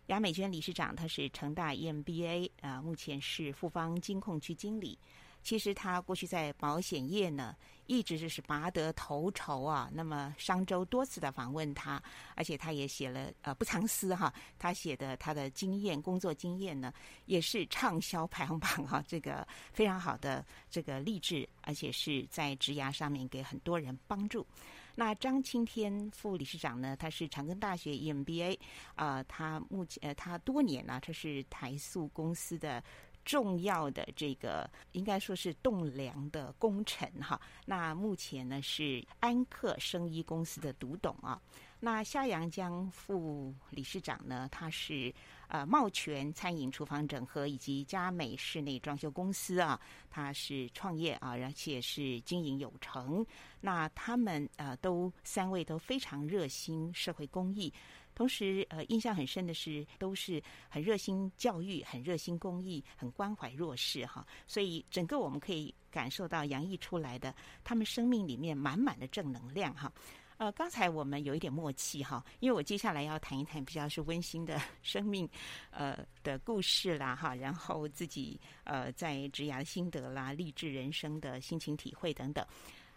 [0.10, 4.98] 杨美娟理事长，他是成大 EMBA 啊，目前是富邦金控区经理。
[5.44, 9.88] 其实他过去在保险业呢，一直就是拔得头筹啊。
[9.94, 12.02] 那么商周多次的访问他，
[12.34, 16.92] 而且他也写了呃不藏私哈，他写的他的经验工作经验呢，
[17.28, 24.44] 也是畅销排行榜哈，这个非常好的这个励志，而且是在职涯上面给很多人帮助。
[25.00, 26.94] 那张青天副理事长呢？
[26.98, 28.60] 他是长庚大学 EMBA
[28.96, 32.84] 啊、他目前呃，他多年呢，他是台塑公司的
[33.24, 37.40] 重要的这个应该说是栋梁的功臣哈。
[37.66, 41.42] 那目前呢是安克生医公司的独董啊。
[41.80, 45.16] 那夏阳江副理事长呢，他是。
[45.50, 53.26] 呃，茂全餐饮厨房整合以及佳美室内装修公司啊，他是创业啊，而且是经营有成。
[53.60, 57.74] 那他们呃，都三位都非常热心社会公益，
[58.14, 64.24] 同时呃，印象很深的是，都是很热心教育、很热心公益、很关怀弱势哈。
[64.46, 67.34] 所以整个我们可以感受到洋溢出来的
[67.64, 69.92] 他们生命里面满满的正能量哈。
[70.40, 75.30] 呃，刚才我们有一点默契哈，因为我接下来要谈一谈比较是温馨的 生命，
[75.70, 82.46] 呃的故事啦哈，然后自己呃在职涯的心得啦、励志人生的心情体会等等，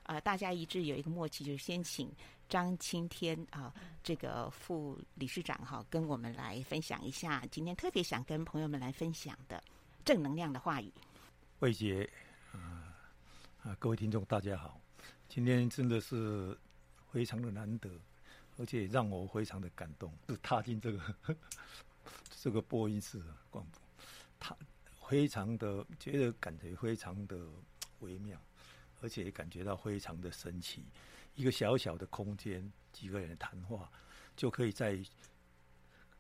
[0.05, 2.09] 呃，大家一致有一个默契，就是先请
[2.49, 3.75] 张青天啊、
[4.05, 9.61] 这个副理事长哈，跟我们来分享一下今天特别想跟朋友们来分享的
[10.05, 10.93] 正能量的话语。
[11.59, 12.09] 魏杰，
[12.53, 12.95] 啊、
[13.65, 14.81] 呃、啊，各位听众大家好，
[15.29, 16.57] 今天真的是。
[17.13, 17.91] 非常的难得，
[18.57, 21.15] 而且让我非常的感动，就踏进这个
[22.41, 23.81] 这个播音室广播，
[24.41, 24.57] 他
[25.09, 27.37] 非常的觉得感觉非常的
[28.01, 28.41] 微妙，
[29.03, 30.83] 而且感觉到非常的神奇。
[31.35, 33.91] 一个小小的空间，几个人谈话，
[34.35, 34.99] 就可以在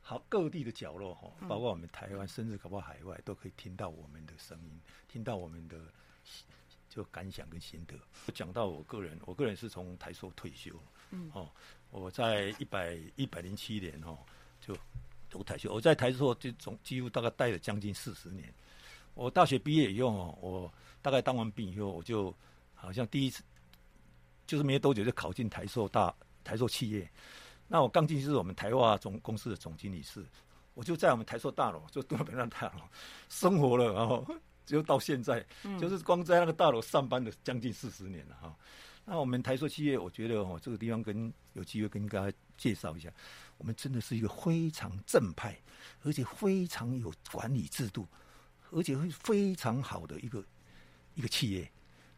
[0.03, 4.79] 好各地的角落哈，包括我们台湾，甚至搞不好海外，都可以听到我们的声音，
[5.09, 5.79] 听到我们的。
[6.95, 7.95] 就感想跟心得。
[8.35, 10.71] 讲到我个人，我个人是从台塑退休，
[11.11, 11.51] 嗯，哦，
[11.91, 14.19] 我在一百一百零七年哦，
[14.61, 14.77] 就
[15.31, 15.73] 读台塑。
[15.73, 18.53] 我在台塑就总几乎大概待了将近四十年。
[19.15, 22.35] 我大学毕业以后哦，我大概当完兵以后，我就
[22.75, 23.43] 好像第一次
[24.47, 27.11] 就是没多久就考进台塑大台塑企业。
[27.69, 30.23] 那我刚进去是我们台化总公司的总经理室，
[30.75, 32.83] 我就在我们台塑大楼就东北那大楼
[33.31, 34.27] 生活了，然后。
[34.65, 35.45] 就到现在，
[35.81, 38.57] 就是光在那个大楼上班的将近四十年了哈。
[39.05, 43.13] 那我们台塑企业，我觉得哦，这个地方跟有机会跟大家介绍一下，
[43.59, 45.59] 我们真的是一个非常正派，
[46.05, 48.07] 而且非常有管理制度，
[48.71, 50.45] 而且会非常好的一个
[51.15, 51.71] 一个企业。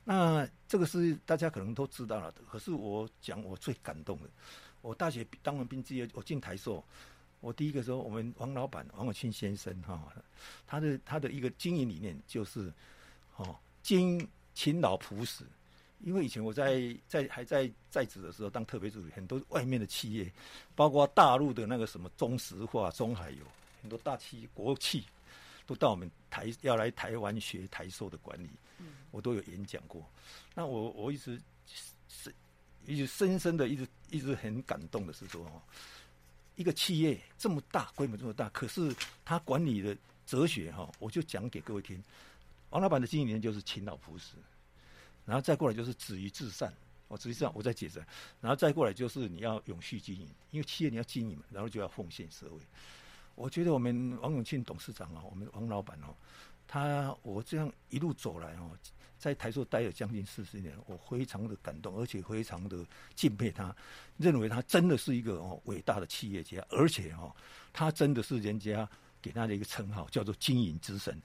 [0.05, 2.31] 那这个是大家可能都知道了。
[2.51, 4.29] 可是我讲我最感动的，
[4.83, 6.85] 我大学当完兵之后，我进台塑。
[7.45, 10.11] 我第一个说，我们王老板王永庆先生哈，
[10.67, 12.73] 他的他的一个经营理念就是，
[13.37, 15.45] 哦，经勤劳朴实。
[16.01, 20.33] 因为以前我在在还在在职的时候当特别助理，很多外面的企业，
[20.75, 23.45] 包括大陆的那个什么中石化、中海油，
[23.83, 25.05] 很多大企业国企，
[25.67, 28.49] 都到我们台要来台湾学台塑的管理，
[29.11, 30.03] 我都有演讲过。
[30.55, 31.39] 那我我一直
[32.09, 32.35] 是
[32.87, 35.47] 一直深深的一直一直很感动的是说。
[36.57, 42.03] 一个企业这么大，规模这么大，可是他管理的哲学哈，我就讲给各位听。
[42.71, 44.37] 王老板的经营理念就是勤劳朴实，
[45.25, 46.73] 然后再过来就是止于至善。
[47.07, 48.05] 我止于至善，我再解释。
[48.41, 52.59] 然后再过来就是你要永续经营，因为企业你要经营，然后就要奉献社会。
[53.35, 56.15] 我觉得我们王永庆董事长啊，我们王老板哦，
[56.67, 58.71] 他我这样一路走来哦。
[59.25, 62.85] 在台塑待了将近四十年，我非常的感动，而且非常的
[63.15, 63.75] 敬佩他，
[64.19, 67.35] 认为他真的是一个哦伟大的企业家，而且哦，
[67.73, 68.87] 他真的是人家
[69.23, 71.19] 给他的一个称号，叫做经营之神。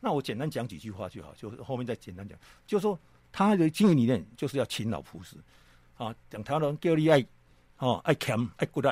[0.00, 3.00] 那我简单讲几句话就好，就是后面再简单讲，就说
[3.32, 5.34] 他的经营理念就是要勤劳朴实
[5.96, 7.24] 啊，讲他人叫你爱
[7.78, 8.90] 哦爱俭爱骨力，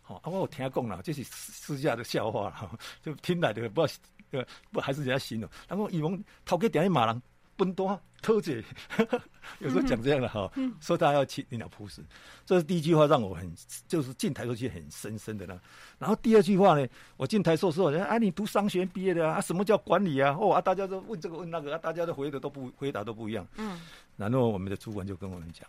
[0.00, 3.98] 好啊，我有听讲了，这是私下的笑话哈，就听来的不知
[4.30, 7.22] 道不还是人家形容，然后以为头家点去骂人。
[7.58, 8.64] 分多偷嘴，
[9.58, 12.00] 有时候讲这样的哈，嗯、说他要勤劳朴实，
[12.46, 13.52] 这是第一句话，让我很
[13.88, 15.60] 就是进台塑去很深深的呢。
[15.98, 20.36] 然后第二句话呢，我进台塑时候，人家啊，你读商学院毕业的啊，什么叫管理啊？
[20.40, 23.46] 哦啊，大家都问这个问那个啊，大家都回的都不回答都不一样。
[23.56, 23.80] 嗯，
[24.16, 25.68] 然后我们的主管就跟我们讲，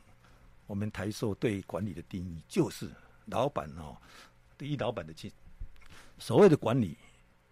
[0.68, 2.88] 我们台塑对管理的定义就是
[3.26, 3.98] 老板哦，
[4.60, 5.32] 第一老板的进，
[6.20, 6.96] 所谓的管理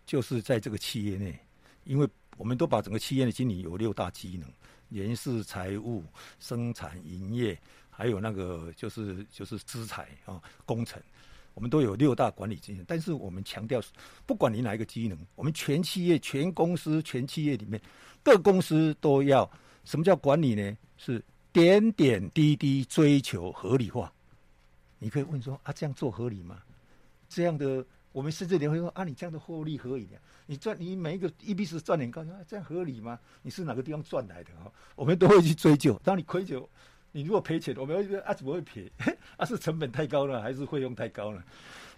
[0.06, 1.40] 就是在这个企业内，
[1.86, 2.08] 因为。
[2.38, 4.48] 我们都把整个企业的经理有六大机能：
[4.90, 6.04] 人事、财务、
[6.40, 11.02] 生产、营业，还有那个就是就是资财啊、工程，
[11.56, 12.86] 我们都有六大管理机能。
[12.86, 13.82] 但是我们强调，
[14.26, 17.82] 不管你哪一个机能，我们全企业、全公司、全企业里面，
[18.24, 19.50] 各公司都要。
[19.84, 20.78] 什么叫管理呢？
[20.98, 24.14] 是点点滴滴追求合理化。
[25.00, 26.62] 你可以问说啊，这样做合理吗？
[27.28, 27.86] 这样的。
[28.12, 33.20] 我们甚至连会说啊，你这样的获利合理的，你赚你每一个 EPS 赚点高，这样合理吗？
[33.44, 34.72] 你是哪个地方赚来的哈？
[34.96, 36.00] 我们都会去追究。
[36.04, 36.60] 当你亏钱，
[37.12, 38.92] 你如果赔钱，我们会觉得啊，怎么会赔？
[39.38, 41.44] 啊，是成本太高了，还是费用太高了？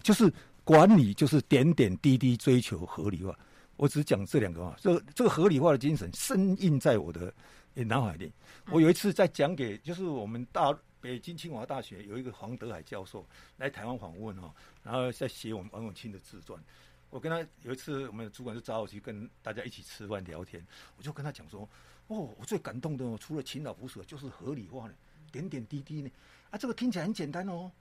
[0.02, 0.30] 就是
[0.62, 3.34] 管理，就是点点滴滴追求合理化。
[3.76, 7.32] 我只讲这两个啊，这这个合理化的精神深印在我的
[7.74, 8.30] 脑海里。
[8.70, 10.76] 我有一次在讲给，就是我们大。
[11.00, 13.26] 北京清华大学有一个黄德海教授
[13.56, 16.62] 来台湾访问哈，然后在写我们王永庆的自传。
[17.08, 20.64] 我跟他有一次，我们的主管就找我去跟大家一起吃饭聊天，
[20.96, 21.68] 我就跟他讲说：
[22.06, 24.94] 哦，我最感动的，除了勤劳朴实，就是合理化呢，
[25.32, 26.10] 点点滴滴呢。
[26.50, 27.72] 啊，这个听起来很简单哦，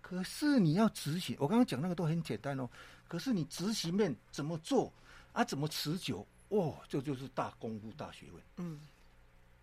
[0.00, 2.68] 可是你要执行，我刚刚讲那个都很简单哦，
[3.06, 4.92] 可是你执行面怎么做
[5.32, 5.44] 啊？
[5.44, 6.26] 怎么持久？
[6.48, 8.42] 哦，这就是大功夫、大学问。
[8.56, 8.80] 嗯，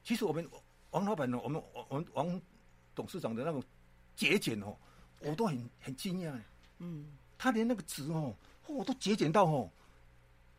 [0.04, 0.48] 其实我们
[0.92, 2.42] 王老板呢，我们我们王。
[2.96, 3.62] 董事长的那种
[4.16, 4.76] 节俭哦，
[5.20, 6.34] 我都很很惊讶。
[6.80, 7.06] 嗯，
[7.38, 8.34] 他连那个纸哦，
[8.68, 9.70] 我都节俭到哦，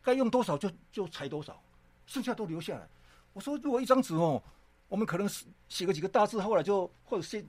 [0.03, 1.61] 该用多少就就裁多少，
[2.07, 2.87] 剩下都留下来。
[3.33, 4.43] 我说，如果一张纸哦，
[4.89, 5.29] 我们可能
[5.69, 7.45] 写个几个大字，后来就或者切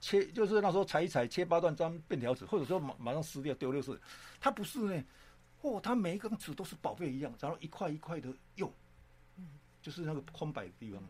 [0.00, 3.98] 切，就是那时候裁一裁，切八段张便条纸，或者说马马上撕掉丢就是。
[4.40, 5.04] 他不是呢，
[5.62, 8.70] 哦，他每一张纸都是宝贝一样，然后一块一块的用，
[9.80, 11.02] 就是那个空白的地方。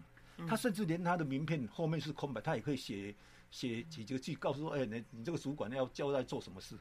[0.48, 3.14] 他甚至连他的名片后面是空白，他也可以写
[3.50, 6.76] 写几个字，告诉说：“哎，你你这个主管要交代做什么事。”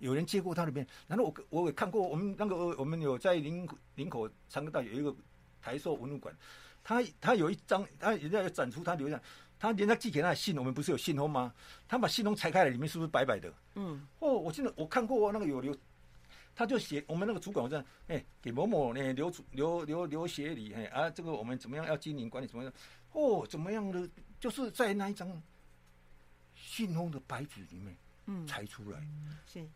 [0.00, 5.14] 有人接过他的面，然后我我也看过，我们那个我们有在林林口长庚大有一个
[5.62, 6.36] 台塑文物馆，
[6.82, 9.20] 他他有一张，他人家要展出他留下，
[9.58, 11.54] 他人家寄给他的信，我们不是有信封吗？
[11.88, 13.52] 他把信封拆开来，里面是不是白白的？
[13.76, 15.74] 嗯，哦，我记得我看过那个有留。
[16.54, 22.72] 他就写我们那个主管，我这样，哎，给某某呢留留留留协理，哎啊，这个我们怎么样要经营管理怎么样？
[23.12, 24.08] 哦，怎么样的？
[24.38, 25.42] 就是在那一张
[26.54, 27.96] 信封的白纸里面，
[28.26, 29.04] 嗯，裁出来，
[29.46, 29.66] 是，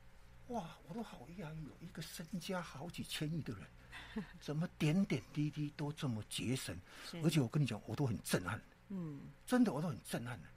[0.48, 6.76] 哇，我都好讶异，有一个身家好几千亿的人， 怎么点点滴滴都这么节省？
[7.24, 8.60] 而且我跟你讲，我都很震撼，
[8.90, 10.48] 嗯，真的我都很震撼的，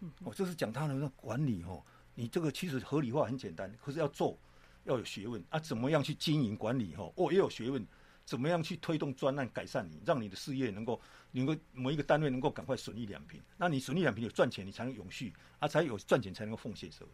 [0.00, 1.82] 嗯，我就是讲他的那管理哦，
[2.14, 4.38] 你这个其实合理化很简单，可是要做。
[4.86, 6.94] 要有学问啊，怎么样去经营管理？
[6.94, 7.84] 哈，哦，也有学问，
[8.24, 11.00] 怎么样去推动专案改善你，让你的事业能够
[11.32, 13.42] 能够某一个单位能够赶快损益两平。
[13.56, 17.10] 那你损益两平有赚钱，你才能永续啊，才有赚钱才能够奉献社会。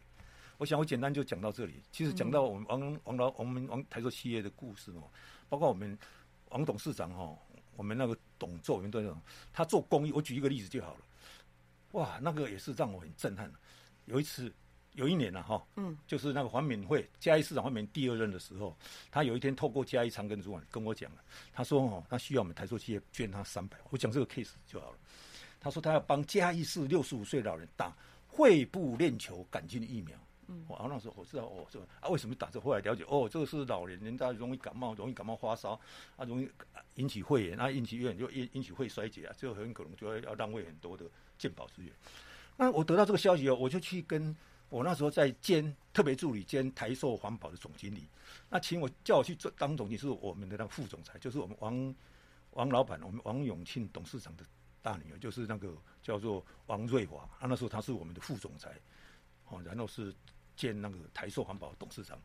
[0.59, 1.83] 我想我简单就讲到这里。
[1.91, 5.11] 其实讲到我们王王老我们王台塑企业的故事哦，
[5.49, 5.99] 包括我们
[6.51, 7.37] 王董事长哈，
[7.75, 9.17] 我们那个董座我们都有，
[9.53, 11.01] 他做公益，我举一个例子就好了。
[11.93, 13.51] 哇，那个也是让我很震撼。
[14.05, 14.53] 有一次。
[14.95, 18.77] 有一年了、啊、哈，嗯，就是那个黄敏惠嘉义市长黄敏第二任的时候，
[19.11, 21.23] 他有一天透过嘉义长庚主管跟我讲了，
[21.53, 24.99] 他说哦，他需要我们台塑企业捐他三百万，我讲这个 case 就好了。
[25.59, 27.97] 他说他要帮嘉义市六十五岁老人打
[28.29, 30.15] 肺部链球杆菌疫苗。
[30.49, 32.67] 嗯，我那时候我知道哦，这啊为什么打这个？
[32.67, 35.81] 后来了解哦，这个是老年人家容易感冒，容易感冒发烧
[36.17, 36.51] 啊，容易
[36.97, 41.07] 引起肺炎，啊引起肺炎就引引起肺衰竭啊，最后很可能就要要浪费很多的
[41.39, 41.91] 健保资源。
[42.59, 44.37] 那我得到这个消息哦，我就去跟。
[44.73, 48.09] 我那时候在兼特别助理兼台塑环保的总经理，
[48.49, 51.95] 那请我叫我去做当总经理，是我们的那副总裁，就是我们王
[52.53, 54.43] 王老板，我们王永庆董事长的
[54.81, 58.75] 大女儿，就是那个叫做王瑞华，啊，那时候他是我们的副总裁，
[59.51, 60.11] 哦，然后是
[60.57, 62.19] 兼那个台塑环保董事长。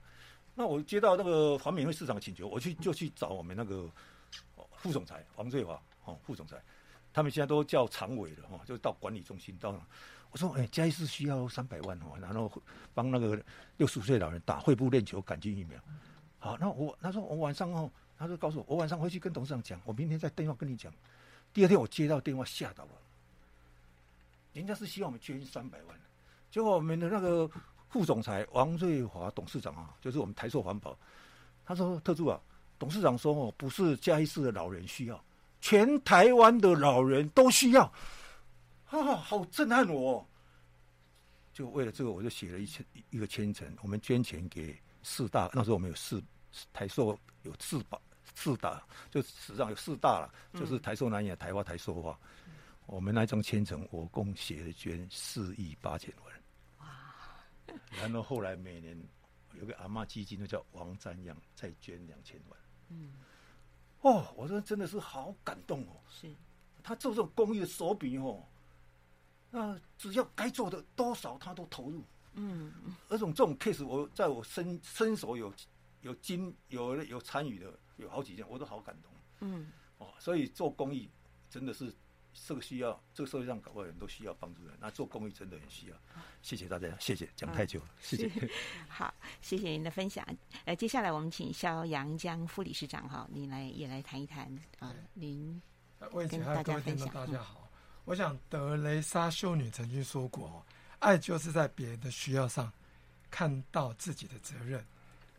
[0.56, 3.92] 那我接到那个黄美惠市长的请求，我去就去找我们那个
[4.78, 6.64] 副总裁王瑞华，哦，副总裁，
[7.12, 9.78] 他们现在都叫常委了，哈，就到管理中心到。
[10.32, 12.52] 我说：“哎，嘉义市需要三百万哦，然后
[12.94, 13.42] 帮那个
[13.78, 15.80] 六十五岁老人打肺部链球杆菌疫苗。
[16.38, 20.94] 好，那我他说我晚上哦，他说告诉我，我晚上回去跟董事长讲，我明天再电话跟你讲。
[21.54, 22.92] 第二天我接到电话吓到了，
[24.54, 25.98] 人家是希望我们捐三百万，
[26.52, 27.50] 结果我们的那个
[27.90, 30.96] 副总裁王瑞华董事长啊，就是我们台塑环保，
[31.66, 32.40] 他说特助啊，
[32.78, 35.24] 董事长说哦，不是嘉义市的老人需要，
[35.62, 37.92] 全台湾的老人都需要。”
[38.90, 40.26] 啊，好震撼我、哦！
[41.54, 45.50] 就为了这个，我就写了一千一个千层，我们捐钱给四大。
[45.54, 46.24] 那时候我们有四
[46.72, 48.00] 台塑有四大
[48.36, 52.18] 四大，就史上有四大了，就是台塑南亚、台化、台塑化。
[52.46, 52.54] 嗯、
[52.86, 56.34] 我们那张千层，我共写了捐四亿八千万。
[56.80, 57.76] 哇！
[58.00, 58.96] 然后后来每年
[59.60, 62.60] 有个阿嬷基金，就叫王占阳，再捐两千万。
[62.90, 63.14] 嗯。
[64.02, 66.00] 哦，我说真的是好感动哦！
[66.08, 66.32] 是，
[66.84, 68.44] 他做这种公益的手笔哦。
[69.50, 72.04] 那只要该做的多少，他都投入。
[72.34, 72.72] 嗯，
[73.10, 75.52] 而种这种 case，我在我身身手有
[76.02, 79.12] 有经有有参与的有好几件，我都好感动。
[79.40, 81.10] 嗯，哦，所以做公益
[81.50, 81.92] 真的是
[82.34, 84.74] 这个需要，这个社会上搞不好人都需要帮助的。
[84.80, 85.96] 那做公益真的很需要。
[86.44, 88.50] 谢谢大家，谢谢，讲太久了，嗯、谢谢。
[88.88, 90.24] 好，谢谢您的分享。
[90.66, 94.46] 呃，接下来我们请肖阳江副理事长哈，您来也来谈一谈
[94.78, 95.60] 啊，您
[96.30, 97.08] 跟大家分享。
[97.10, 97.67] 大家好。
[98.08, 100.66] 我想德雷莎修女曾经说过
[101.00, 102.72] ：“爱就是在别人的需要上
[103.30, 104.82] 看到自己的责任。”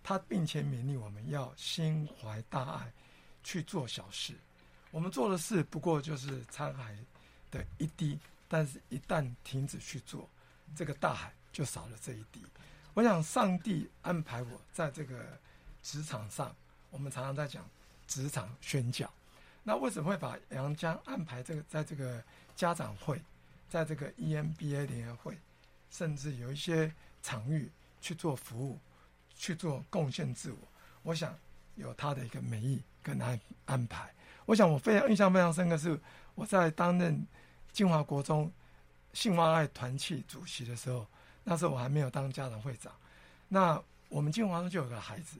[0.04, 2.92] 她并且勉励我们要心怀大爱
[3.42, 4.34] 去做小事。
[4.90, 6.94] 我们做的事不过就是沧海
[7.50, 10.28] 的一滴，但是一旦停止去做，
[10.76, 12.44] 这个大海就少了这一滴。
[12.92, 15.40] 我想上帝安排我在这个
[15.82, 16.54] 职场上，
[16.90, 17.66] 我们常常在讲
[18.06, 19.10] 职场宣教。
[19.62, 22.22] 那为什么会把阳江安排这个在这个？
[22.58, 23.22] 家长会，
[23.70, 25.38] 在这个 EMBA 联合会，
[25.92, 26.92] 甚至有一些
[27.22, 28.76] 场域去做服务，
[29.36, 30.58] 去做贡献自我。
[31.04, 31.38] 我想
[31.76, 34.12] 有他的一个美意跟安安排。
[34.44, 36.00] 我想我非常印象非常深刻，是
[36.34, 37.24] 我在担任
[37.72, 38.50] 金华国中
[39.12, 41.06] 信望爱团契主席的时候，
[41.44, 42.92] 那时候我还没有当家长会长。
[43.46, 45.38] 那我们金华中就有个孩子，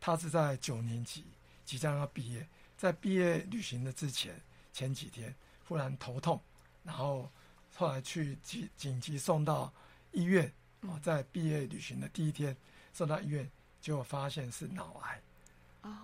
[0.00, 1.26] 他是在九年级，
[1.66, 2.48] 即将要毕业，
[2.78, 4.40] 在毕业旅行的之前
[4.72, 5.34] 前几天，
[5.68, 6.40] 忽然头痛，
[6.84, 7.28] 然后
[7.74, 9.72] 后来去紧紧急送到
[10.12, 10.52] 医院。
[10.82, 12.54] 哦，在毕业旅行的第一天
[12.92, 15.20] 送到医院，结果发现是脑癌。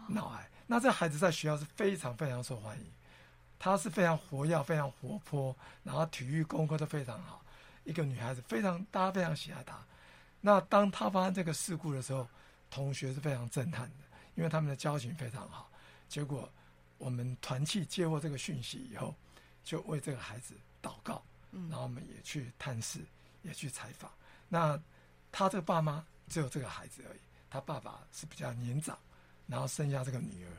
[0.08, 0.50] 脑癌。
[0.66, 2.86] 那这孩子在学校是非常非常受欢迎，
[3.58, 7.44] 他是非常活跃、非常活泼，然后体育功课都非常好，
[7.84, 9.78] 一个女孩子非常大家非常喜爱她。
[10.40, 12.26] 那当她发生这个事故的时候，
[12.70, 14.04] 同学是非常震撼的，
[14.34, 15.68] 因为他们的交情非常好。
[16.08, 16.48] 结果
[16.96, 19.14] 我们团契接获这个讯息以后，
[19.62, 23.00] 就为这个孩子祷告，然后我们也去探视，
[23.42, 24.10] 也去采访。
[24.48, 24.80] 那
[25.32, 28.98] 他这个爸妈只有这个孩子而已，他爸爸是比较年长，
[29.46, 30.50] 然后生下这个女儿，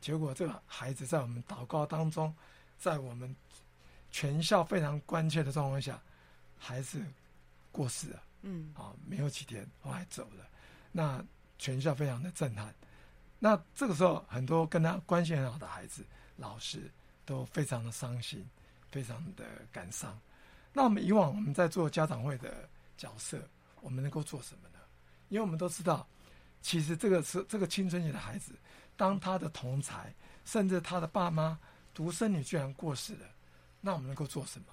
[0.00, 2.34] 结果这个孩子在我们祷告当中，
[2.78, 3.34] 在我们
[4.10, 6.00] 全校非常关切的状况下，
[6.58, 7.04] 孩子
[7.70, 8.22] 过世了。
[8.42, 10.46] 嗯，啊，没有几天，后来走了，
[10.92, 11.24] 那
[11.58, 12.72] 全校非常的震撼。
[13.38, 16.04] 那这个时候，很多跟他关系很好的孩子、
[16.36, 16.90] 老师
[17.24, 18.46] 都非常的伤心，
[18.90, 20.18] 非常的感伤。
[20.72, 23.40] 那我们以往我们在做家长会的角色，
[23.80, 24.78] 我们能够做什么呢？
[25.28, 26.06] 因为我们都知道，
[26.62, 28.52] 其实这个是这个青春期的孩子，
[28.96, 30.14] 当他的同才，
[30.44, 31.58] 甚至他的爸妈
[31.94, 33.26] 独生女居然过世了，
[33.80, 34.66] 那我们能够做什么？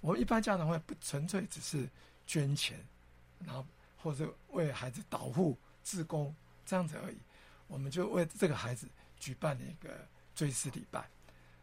[0.00, 1.88] 我们一般家长会不纯粹只是
[2.26, 2.84] 捐钱。
[3.44, 3.66] 然后
[3.98, 6.34] 或者为孩子导护、自工
[6.64, 7.18] 这样子而已，
[7.66, 8.88] 我们就为这个孩子
[9.18, 11.06] 举办了一个追思礼拜。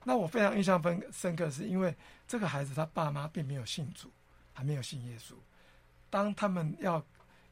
[0.04, 1.96] 那我非常印象分深刻，是因为
[2.28, 4.12] 这个孩子他爸妈并没有信主，
[4.54, 5.34] 还没有信耶稣。
[6.10, 7.04] 当他们要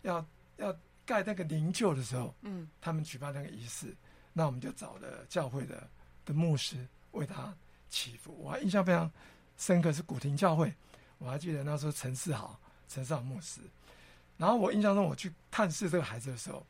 [0.02, 0.26] 要
[0.58, 0.76] 要
[1.06, 3.96] 盖那个灵柩的时候，嗯，他们举办那个仪式，
[4.34, 5.88] 那我们就找了教会的
[6.26, 7.54] 的牧师为他
[7.90, 8.36] 祈福。
[8.40, 9.10] 我还印象非常
[9.58, 10.74] 深刻是古亭教会，
[11.18, 13.62] 我还记得那时候陈世豪陈世豪牧师。
[14.38, 16.66] 然后我印象中，我去探视这个孩子的时候，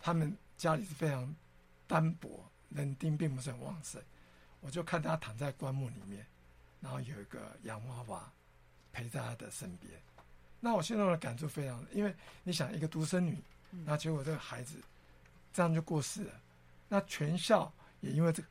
[0.00, 1.34] 他们家里是非常
[1.86, 4.00] 单薄，人丁并不是很旺盛。
[4.60, 6.24] 我就看他躺在棺木里面，
[6.80, 8.30] 然后有一个洋娃娃
[8.92, 9.92] 陪在他的身边。
[10.60, 13.42] 那我现在的感触非常，因为你想一个独生女，
[13.84, 14.76] 那结果这个孩子
[15.52, 16.40] 这样就过世了，
[16.88, 18.42] 那全校也因为这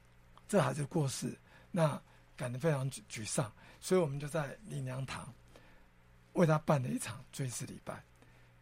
[0.48, 1.38] 这孩子过世，
[1.72, 2.02] 那
[2.36, 5.32] 感到非常沮沮丧，所以我们就在灵粮堂。
[6.34, 8.02] 为他办了一场追思礼拜，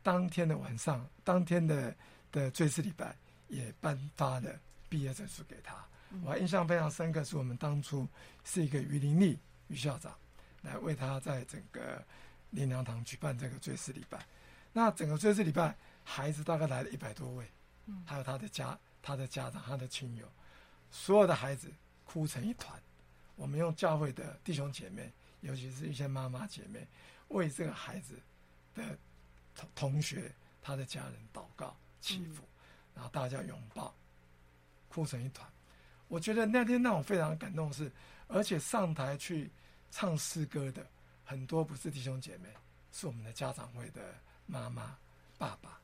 [0.02, 1.94] 当天的晚上，当天的
[2.32, 3.16] 的追思礼拜
[3.50, 4.58] 也颁发了
[4.90, 5.86] 毕业证书给他。
[6.24, 8.08] 我还印象非常深刻，是我们当初
[8.44, 10.14] 是一个于林立于校长
[10.62, 12.04] 来为他在整个
[12.52, 14.26] 灵粮堂举办这个追思礼拜。
[14.74, 17.46] 那整个追思礼拜，孩子大概来了一百多位，
[18.06, 20.26] 还有他的家、他的家长、他的亲友，
[20.92, 21.72] 所有的孩子
[22.06, 22.80] 哭成一团。
[23.36, 26.88] 我们用教会的弟兄姐妹，尤其是一些妈妈姐妹。
[27.30, 28.18] 为这个孩子
[28.74, 28.98] 的
[29.54, 30.32] 同同学、
[30.62, 32.42] 他的家人祷告祈福，
[32.96, 33.94] 然后大家拥抱，
[34.88, 35.46] 哭成一团。
[36.08, 37.92] 我觉得那天让我非常感动的是，
[38.28, 39.50] 而且上台去
[39.92, 40.86] 唱诗歌的
[41.24, 42.50] 很多不是弟兄姐妹，
[42.92, 44.98] 是我们的家长会的妈妈、
[45.38, 45.80] 爸爸，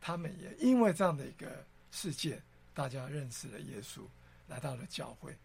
[0.00, 2.42] 他们也因为这样的一个事件，
[2.74, 4.02] 大家认识了耶稣，
[4.46, 5.36] 来到了教会，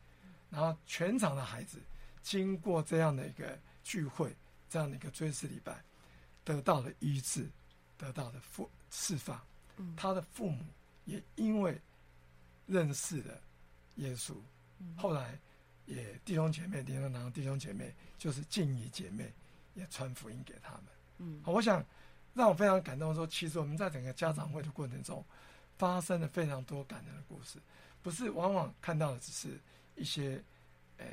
[0.49, 1.79] 然后全场的孩子
[2.21, 4.35] 经过这样的一个聚会。
[4.69, 5.79] 这样的一个追思礼拜，
[6.43, 7.47] 得到了医治，
[7.95, 9.39] 得到了复释放。
[9.95, 10.65] 他的父母
[11.05, 11.79] 也因为
[12.65, 13.39] 认识了
[13.95, 14.35] 耶稣，
[14.97, 15.37] 后来
[15.85, 19.31] 也弟兄姐妹，弟兄堂弟兄姐妹就是静怡姐妹
[19.73, 20.83] 也传福音给他们。
[21.19, 21.85] 嗯，好，我想
[22.33, 25.23] 让我非常感动的说，其实我们在整个家长会的过程中，
[25.77, 27.59] 发生了非常多感人的故事，
[28.01, 29.59] 不是往往看到的只是
[29.95, 30.43] 一些，
[30.97, 31.05] 呃，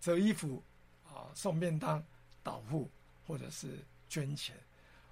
[0.00, 0.62] 折衣服
[1.04, 2.02] 啊，送便当。
[2.46, 2.88] 导护
[3.26, 4.54] 或者是捐钱，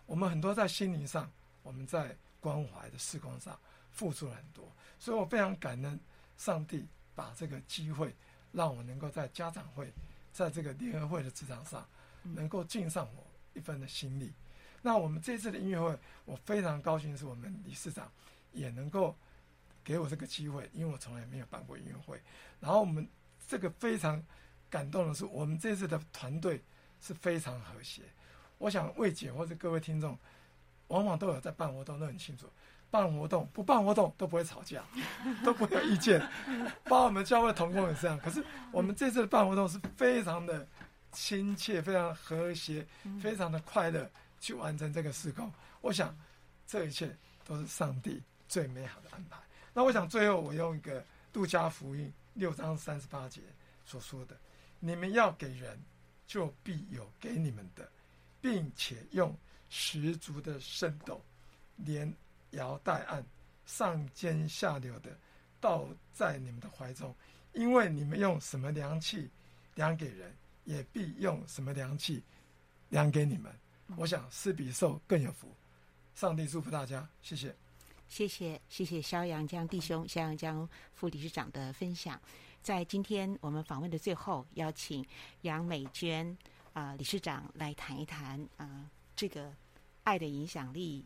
[0.06, 1.28] 我们很多在心灵上，
[1.64, 3.58] 我们在关怀的施工上
[3.90, 4.70] 付出了很多，
[5.00, 5.98] 所以我非常感恩
[6.36, 8.14] 上帝把这个机会
[8.52, 9.92] 让我能够在家长会，
[10.32, 11.86] 在这个联合会的职场上，
[12.22, 14.32] 能够尽上我一份的心力。
[14.82, 18.10] 那我们这次的音乐会，我非常高兴，是我们理事长
[18.52, 19.16] 也能够
[19.82, 22.20] 给我这个机会，因为我从来没有办过音乐会。
[22.60, 23.08] 然后我们
[23.46, 24.22] 这个非常
[24.70, 26.62] 感动的是，我们这次的团队。
[27.00, 28.00] 是非常和谐，
[28.56, 30.18] 我想魏姐或者各位听众，
[30.88, 32.48] 往往都有在办活动，都很清楚，
[32.90, 34.82] 办活动不办活动都不会吵架，
[35.44, 36.20] 都不会有意见。
[36.84, 38.18] 包括我们教会同工也是这样。
[38.20, 40.66] 可是我们这次的办活动是非常的
[41.12, 42.86] 亲切，非常和谐，
[43.20, 44.10] 非常的快乐
[44.40, 45.50] 去完成这个施工。
[45.80, 46.16] 我想
[46.66, 49.38] 这一切都是上帝最美好的安排。
[49.72, 53.40] 那我想最后我用一个路加福音六章三十八节
[53.84, 54.36] 所说的
[54.80, 55.78] ：“你们要给人。”
[56.26, 57.86] 就必有给你们的，
[58.40, 59.36] 并且用
[59.68, 61.22] 十足的圣斗，
[61.76, 62.10] 连
[62.54, 63.24] 摇带按，
[63.66, 65.16] 上尖下流的
[65.60, 67.14] 倒在你们的怀中，
[67.52, 69.30] 因为你们用什么量器
[69.74, 70.34] 量给人，
[70.64, 72.22] 也必用什么量器
[72.88, 73.52] 量给你们。
[73.96, 75.54] 我想施比受更有福。
[76.14, 77.54] 上帝祝福大家，谢谢，
[78.08, 82.20] 谢谢，谢谢肖阳江弟兄、肖阳江副理事长的分享。
[82.62, 85.04] 在今天我们访问的最后，邀请
[85.42, 86.30] 杨美娟
[86.72, 89.52] 啊、呃、理事长来谈一谈啊、呃、这个
[90.04, 91.04] 爱的影响力，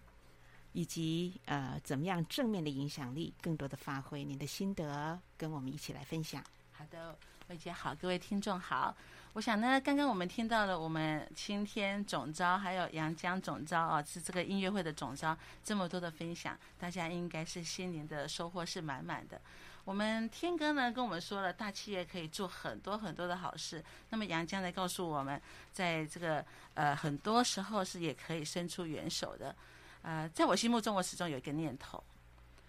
[0.78, 4.22] 以及呃怎么样正面的影响力更多的发挥。
[4.22, 6.40] 您的心得跟我们一起来分享。
[6.70, 7.18] 好的，
[7.48, 8.96] 魏姐好，各位听众好。
[9.32, 19.40] 我想呢，刚刚我们听到了我们青天总召还有阳江总召啊，是这个音乐会的总召这么多的分享，大家应该是心灵的收获是满满的。
[19.84, 23.84] 我们天哥呢跟我们说了，大企业可以做很多很多的好事。
[24.10, 29.56] 那么阳江来告诉我们，在这个呃很多时候是也可以伸出援手的。
[30.02, 32.02] 呃，在我心目中，我始终有一个念头，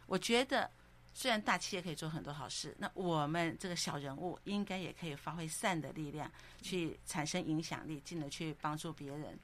[0.07, 0.69] 我觉得
[1.13, 9.37] 虽然大企业可以做很多好事，那我们这个小人物应该也可以发挥善的力量，去产生影响力，进而去帮助别人。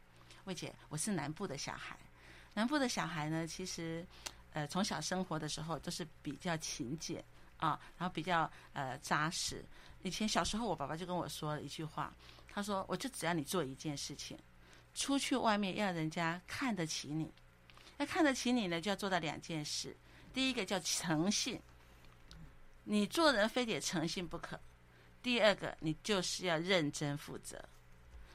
[0.45, 1.97] 魏姐，我是南部的小孩，
[2.53, 4.05] 南部的小孩呢，其实
[4.53, 7.23] 呃从小生活的时候都是比较勤俭。
[7.57, 9.63] 啊，然后比较呃扎实。
[10.03, 12.13] 以前小时候，我爸爸就跟我说了一句话，
[12.49, 14.38] 他说：“我就只要你做一件事情，
[14.93, 17.33] 出去外面要人家看得起你。
[17.97, 19.95] 那看得起你呢，就要做到两件事。
[20.33, 21.59] 第一个叫诚信，
[22.83, 24.57] 你做人非得诚信不可；
[25.23, 27.63] 第二个，你就是要认真负责。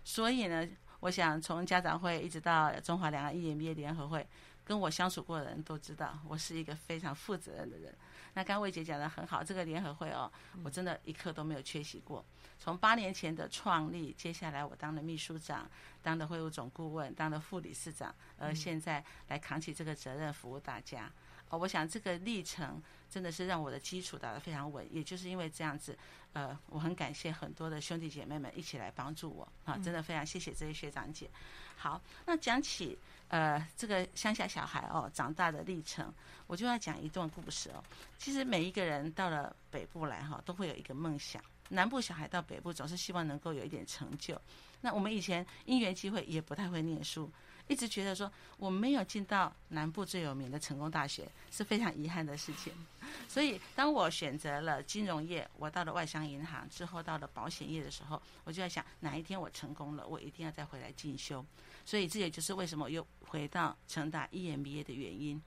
[0.02, 0.66] 所以呢，
[1.00, 4.26] 我想从家长会一直到中华两岸 EMBA 联合会，
[4.64, 7.94] 跟我相处过的人都知道，我是一个非常负责任的人。”
[8.34, 10.30] 那刚魏姐讲的很好，这个联合会哦，
[10.62, 12.24] 我真的一刻都没有缺席过。
[12.58, 15.68] 从八年前的创立，接下来我当了秘书长，
[16.02, 21.10] 当了会务总顾问，当了副理事长，而现在来扛起这个责任，服务大家。
[21.48, 25.98] 哦，我想这个历程真的是让我的基础打得非常稳，也就是因为这样子，
[26.34, 31.28] 呃，我很感谢很多的兄弟姐妹们一起来帮助我啊，真的非常谢谢这些学长姐。
[31.76, 32.98] 好，那讲起。
[33.30, 36.12] 呃，这个乡下小孩哦，长大的历程，
[36.46, 37.82] 我就要讲一段故事哦。
[38.18, 41.40] 其实每一个人到了北部来哈，都会有一个梦想。
[41.70, 44.40] 南部小孩到北部总是希望能够有一点成就。
[44.82, 47.30] 那我们以前因缘机会也不太会念书，
[47.66, 52.72] 一直觉得说我没有进到南部最有名的成功大学是非常遗憾的事情。
[53.28, 61.44] 所以当我选择了金融业，我到了外商银行之后，到了保险业的时候，我就在想，哪一天我成功了，我一定要再回来进修。
[61.84, 65.40] 所以这也就是为什么又回到成大 EMBA 的原因。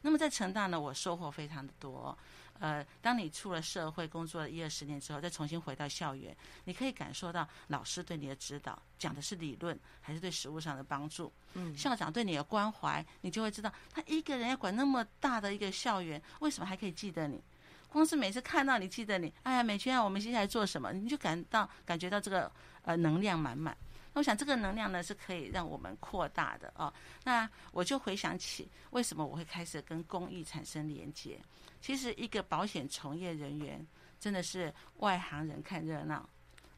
[0.00, 2.16] 那么在成大呢，我收获非常的多。
[2.60, 11.32] 呃，当你出了社会工作了一二十年之后，再重新回到校园，你可以感受到老师对你的指导，讲的是理论还是对实物上的帮助。
[11.54, 17.42] 嗯，校长对你的关怀，你就会知道他一个人要管那么大的一个校园，为什么还可以记得你？
[17.88, 20.92] 光是每次看到你记得你，哎呀，美娟啊，我们接下来做什么？
[20.92, 22.50] 你就感到感觉到这个
[22.82, 23.74] 呃能量满满。
[24.18, 26.92] 我想这个能量呢是可以让我们扩大的哦。
[27.22, 31.40] 那我就回想起为什么我会开始跟公益产生连接。
[31.80, 33.86] 其实一个保险从业人员
[34.18, 36.28] 真的是外行人看热闹，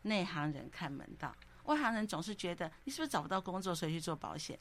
[0.03, 1.35] 内行人看门道。
[1.65, 4.59] 外行人总是觉得你是不是找不到工作，所以去做保险，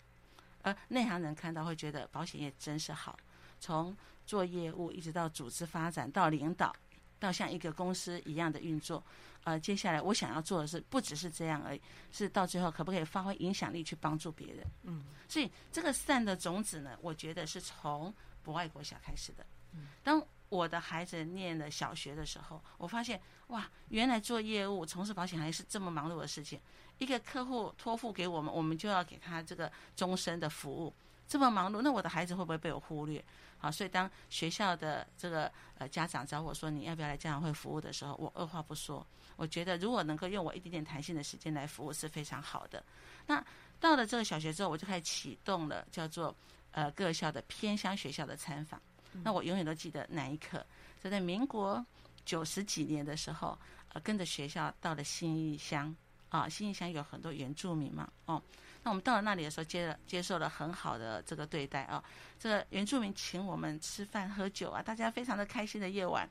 [0.62, 3.20] 而内行人看到会觉得保险业真是好。
[3.60, 3.94] 从
[4.26, 6.74] 做业务一直到组织发展，到领导，
[7.20, 9.04] 到像一个公司一样的运作。
[9.50, 11.82] 呃，接下来我想要做的是，不只是这样而已，
[12.12, 14.64] 是到最后可不可以发挥影响力去帮助别人？
[14.84, 19.44] 嗯，所以这个善的种子呢，我觉得是从不爱国小开始的。
[19.74, 26.60] 嗯，当我的孩子念了小学的时候，我发现哇，原来做业务、从事保险行业是这么忙碌的事情。
[27.00, 30.94] 一个客户托付给我们，我们就要给他这个终身的服务，
[31.28, 33.24] 这么忙碌，那我的孩子会不会被我忽略？
[33.58, 39.06] 好，所以当学校的这个呃家长找我说，你要不要来家长会服务的时候，我二话不说。
[39.40, 42.84] 我觉得如果能够用我一点点弹性的时间来服务是非常好的。
[43.26, 43.42] 那
[43.80, 46.36] 到了这个小学之后，我就开始启动了叫做
[46.72, 48.82] 呃各校的偏乡学校的参访。
[49.24, 50.66] 那我永远都记得那一刻，
[51.02, 51.84] 就在民国
[52.26, 53.58] 九十几年的时候，
[53.94, 55.96] 呃跟着学校到了新义乡
[56.28, 58.44] 啊，新义乡有很多原住民嘛，哦，
[58.84, 62.04] 那我们到了那里的时候，接了接受了很好的这个对待啊，
[62.38, 66.30] 这个原住民请我们吃饭喝酒啊，大家非常的开心的夜晚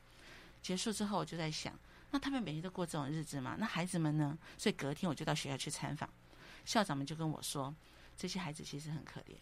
[0.60, 1.72] 结束之后，我就在想。
[2.10, 3.56] 那他们每天都过这种日子吗？
[3.58, 4.36] 那孩子们呢？
[4.56, 6.08] 所以隔天我就到学校去参访，
[6.64, 7.74] 校长们就跟我说，
[8.16, 9.36] 这些孩子其实很可怜，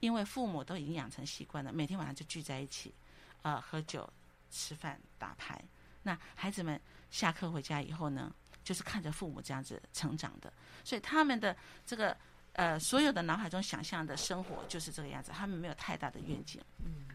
[0.00, 2.94] 因为父母都已经养成习惯了，每天晚上就聚在一起，
[3.42, 4.08] 呃，喝酒、
[4.50, 5.62] 吃饭、打牌。
[6.02, 6.80] 那孩子们
[7.10, 8.34] 下课回家以后呢，
[8.64, 10.50] 就是看着父母这样子成长的，
[10.84, 11.54] 所以他们的
[11.84, 12.16] 这个
[12.54, 16.62] 呃所有的脑海中想象的生活就是这个样子，他们没有太大的愿景。
[16.78, 17.06] 嗯。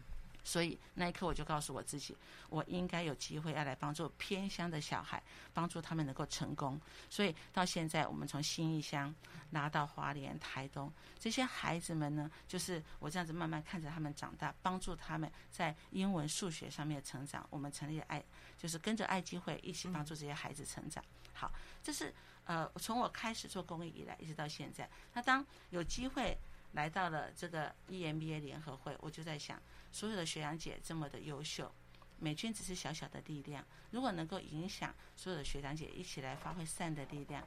[0.44, 2.14] 所以那一刻，我就告诉我自己，
[2.50, 5.20] 我应该有机会要来帮助偏乡的小孩，
[5.54, 6.78] 帮助他们能够成功。
[7.08, 9.12] 所以到现在，我们从新义乡
[9.50, 17.46] 拿到华联、台东这些孩子们呢，就是我这样子慢慢看着他们长大，帮助他们在英文、数学上面成长。
[17.48, 18.22] 我们成立了爱，
[18.58, 21.02] 就是跟着爱机会一起帮助这些孩子成长。
[21.32, 21.50] 好，
[21.82, 22.14] 这是
[22.44, 24.86] 呃，从我开始做公益以来，一直到现在。
[25.14, 26.36] 那当有机会
[26.72, 29.58] 来到了这个 EMBA 联合会，我就在想。
[29.94, 31.70] 所有的学长姐这么的优秀，
[32.18, 33.64] 美娟只是小小的力量。
[33.92, 37.44] 如果能够影响所有的学长姐一起来发挥善的力量，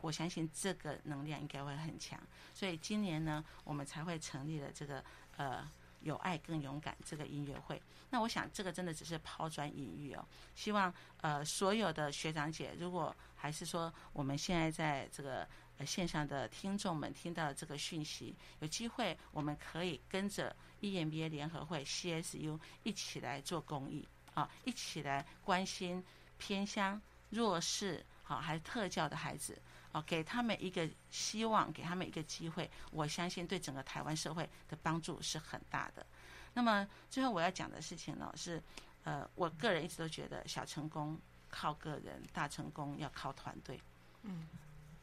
[0.00, 2.20] 我相信这个能量应该会很强。
[2.54, 5.04] 所以今年呢，我们才会成立了这个
[5.36, 5.68] 呃
[6.02, 7.82] “有爱更勇敢”这个音乐会。
[8.10, 10.24] 那我想这个真的只是抛砖引玉哦。
[10.54, 15.48] 希望呃所有的学长姐，如果还是说我们现在在这个
[15.78, 20.54] 呃线上的听众们听到这个讯息，有机会我们可以跟着。
[20.82, 24.04] EMBA 联合会 CSU 一起来做公益
[24.34, 26.04] 啊，一起来关心
[26.38, 27.00] 偏乡
[27.30, 29.56] 弱势好，还是特教的孩子
[29.92, 32.68] 啊，给他们一个希望，给他们一个机会。
[32.90, 36.04] 我相信对整个台湾社会的帮助是很大的。
[36.52, 38.60] 那么最后我要讲的事情呢，是
[39.04, 41.16] 呃，我个人一直都觉得小成功
[41.48, 43.80] 靠个人，大成功要靠团队。
[44.22, 44.48] 嗯，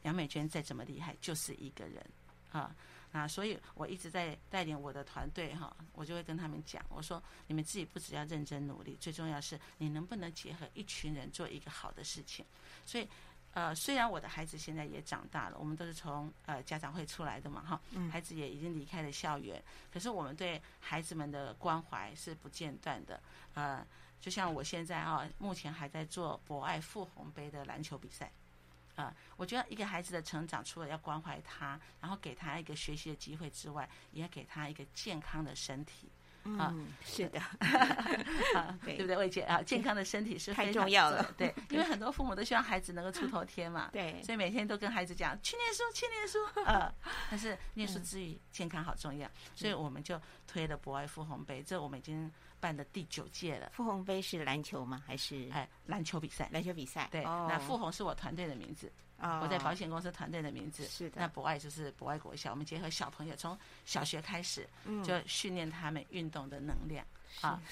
[0.02, 2.04] 杨美娟再怎么厉害，就是一个人
[2.52, 2.74] 啊。
[3.12, 12.46] 啊，所以我一直在带领我的团队哈，我就会跟他们讲，我说你们自己不只要认真努力，最重要是你能不能结合一群人做一个好的事情。
[12.86, 13.08] 所以，
[13.52, 17.80] 呃，虽然我的孩子现在也长大了，我们都是从呃家长会出来的嘛哈，
[18.12, 19.60] 孩子也已经离开了校园，
[19.92, 23.20] 可是我们对孩子们的关怀是不间断的。
[23.54, 23.84] 呃，
[24.20, 28.30] 就像我现在啊，目前还在做博爱富红杯的篮球比赛。
[29.00, 36.10] 啊，我觉得一个孩子的成长，除了要关怀他，然后给他一个学习的机会之外，也要给他一个健康的身体。
[36.44, 37.38] 嗯，是的，
[38.56, 39.62] 啊，对不对，魏姐啊？
[39.62, 41.34] 健康的身体是太重要了。
[41.36, 43.90] 对， 因为很多父母都希望孩子能够出头天嘛。
[43.92, 46.62] 对，所以每天都跟孩子讲去念书，去念书。
[46.64, 46.92] 啊，
[47.30, 52.32] 但是念书之余，健康好重要，所以我们就推了博爱富鸿杯，这我们已经。
[52.60, 53.70] 办的第九届了。
[53.72, 55.02] 傅鸿杯是篮球吗？
[55.06, 56.48] 还是哎，篮球比赛？
[56.52, 57.08] 篮球比赛。
[57.10, 60.84] 对，哦、那傅鸿是我团队的名字，哦、我在保险公司团队的名字。
[60.86, 61.20] 是的。
[61.20, 64.68] 那博爱就是博爱国小，我们结合小朋友从小学开始，
[65.04, 67.04] 就训练他们运动的能量。
[67.42, 67.62] 嗯、啊，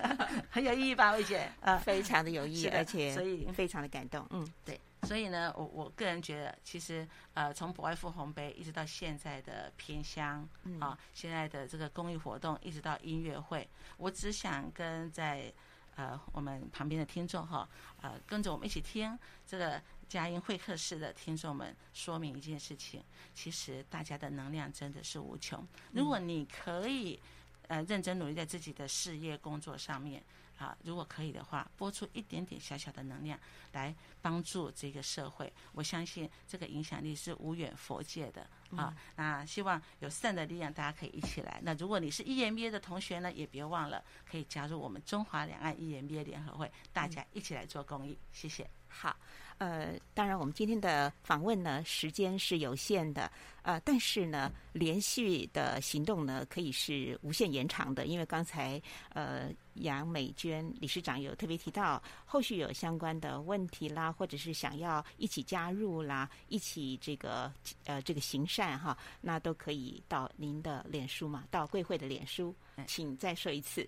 [0.50, 1.50] 很有意义吧，魏姐？
[1.60, 4.26] 呃，非常的有意义，而且所以非常的感动。
[4.30, 4.78] 嗯，对。
[5.02, 10.48] 所以呢，我我个人觉得，其实呃，从博爱富红杯一直到现在的偏乡
[10.80, 13.68] 啊，现在的这个公益活动，一直到音乐会，
[13.98, 15.52] 我只想跟在
[15.94, 17.68] 呃我们旁边的听众哈，
[18.00, 19.16] 呃，跟着我们一起听
[19.46, 25.64] 这个佳音会客室的听众们说明一件事情，其实大家的能量真的是无穷。
[25.92, 27.20] 如果你可以
[27.68, 30.24] 呃认真努力在自己的事业工作上面。
[30.58, 33.38] 啊，如果可以的话，播出一点点小小的能量
[33.72, 38.42] 来帮助这个社会，我相信这个影响力是无远佛界的
[38.76, 38.92] 啊。
[38.92, 41.60] 嗯、那希望有善的力量，大家可以一起来。
[41.62, 48.18] 那如果你是 EMBA 的同学呢，也别忘了可以加入我们中华两岸 EMBA 联合会，大家一起来做公益。
[48.32, 48.68] 谢谢。
[48.88, 49.16] 好。
[49.58, 53.30] 呃，当然，我们今天的访问呢，时间是有限的，
[53.62, 58.04] 呃，但是呢，连续的行动呢，可以是无限延长的。
[58.04, 58.80] 因为刚才
[59.10, 67.50] 呃，杨美娟理事长有特别提到，后续有相关的问题啦，或者是想要一起加入啦，一起这个
[67.86, 72.54] 呃这个行善哈，那都可以到您的脸书嘛，到贵会的脸书，
[72.86, 73.86] 请再说一次，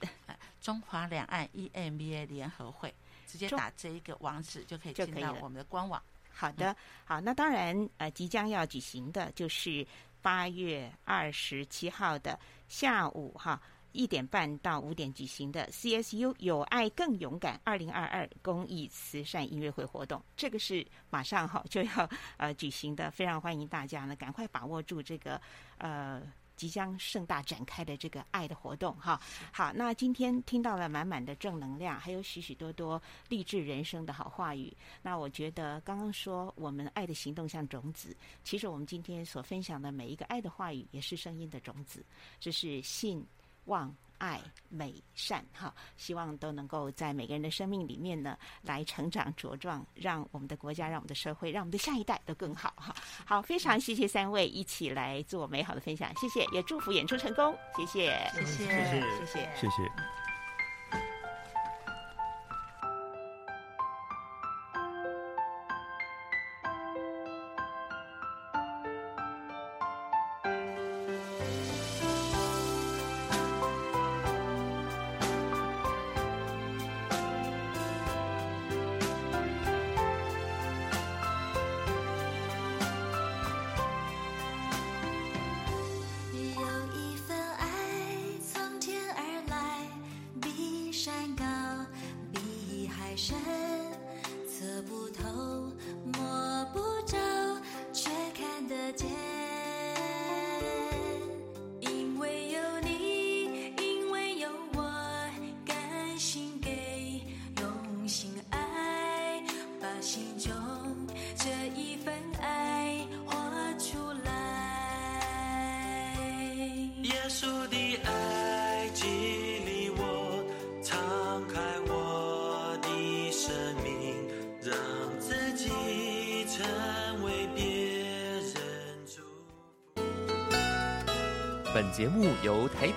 [0.62, 2.92] 中华两岸 EMBA 联合会。
[3.28, 6.02] 直接打这一个网址就可以进到我们的官网。
[6.30, 6.74] 好的，
[7.04, 9.86] 好，那当然，呃，即将要举行的就是
[10.22, 13.60] 八月二十七号的下午哈
[13.92, 25.40] 一点半到五点举行的 CSU 有爱更勇敢二零二二公益慈善音乐会活动，这个是马上哈就要呃举行的，非常欢迎大家呢赶快把握住这个
[25.76, 26.22] 呃。
[26.58, 29.20] 即将盛大展开的这个爱的活动，哈，
[29.52, 34.76] 好，那今天听到了满满的正能量，还有许许多多励志人生的好话语。
[35.00, 42.04] 那我觉得刚刚说我们爱的行动像种子，其实我们今天所分享的每一个爱的话语也是声音的种子，
[42.40, 43.24] 这是信
[43.68, 43.94] 望。
[44.20, 52.92] 爱美善哈，希望都能够在每个人的生命里面呢来成长茁壮，让我们的国家、让我们的社会、让我们的下一代都更好哈。
[53.24, 60.27] 好，非常谢谢三位一起来做美好的分享，谢谢，也祝福演出成功，谢谢，谢谢，谢谢，谢谢，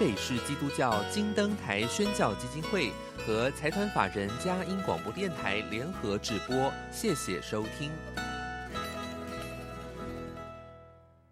[0.02, 2.92] 北市基督教金灯台宣教基金会
[3.24, 7.92] 和财团法人佳音广播电台联合直播，谢谢收听。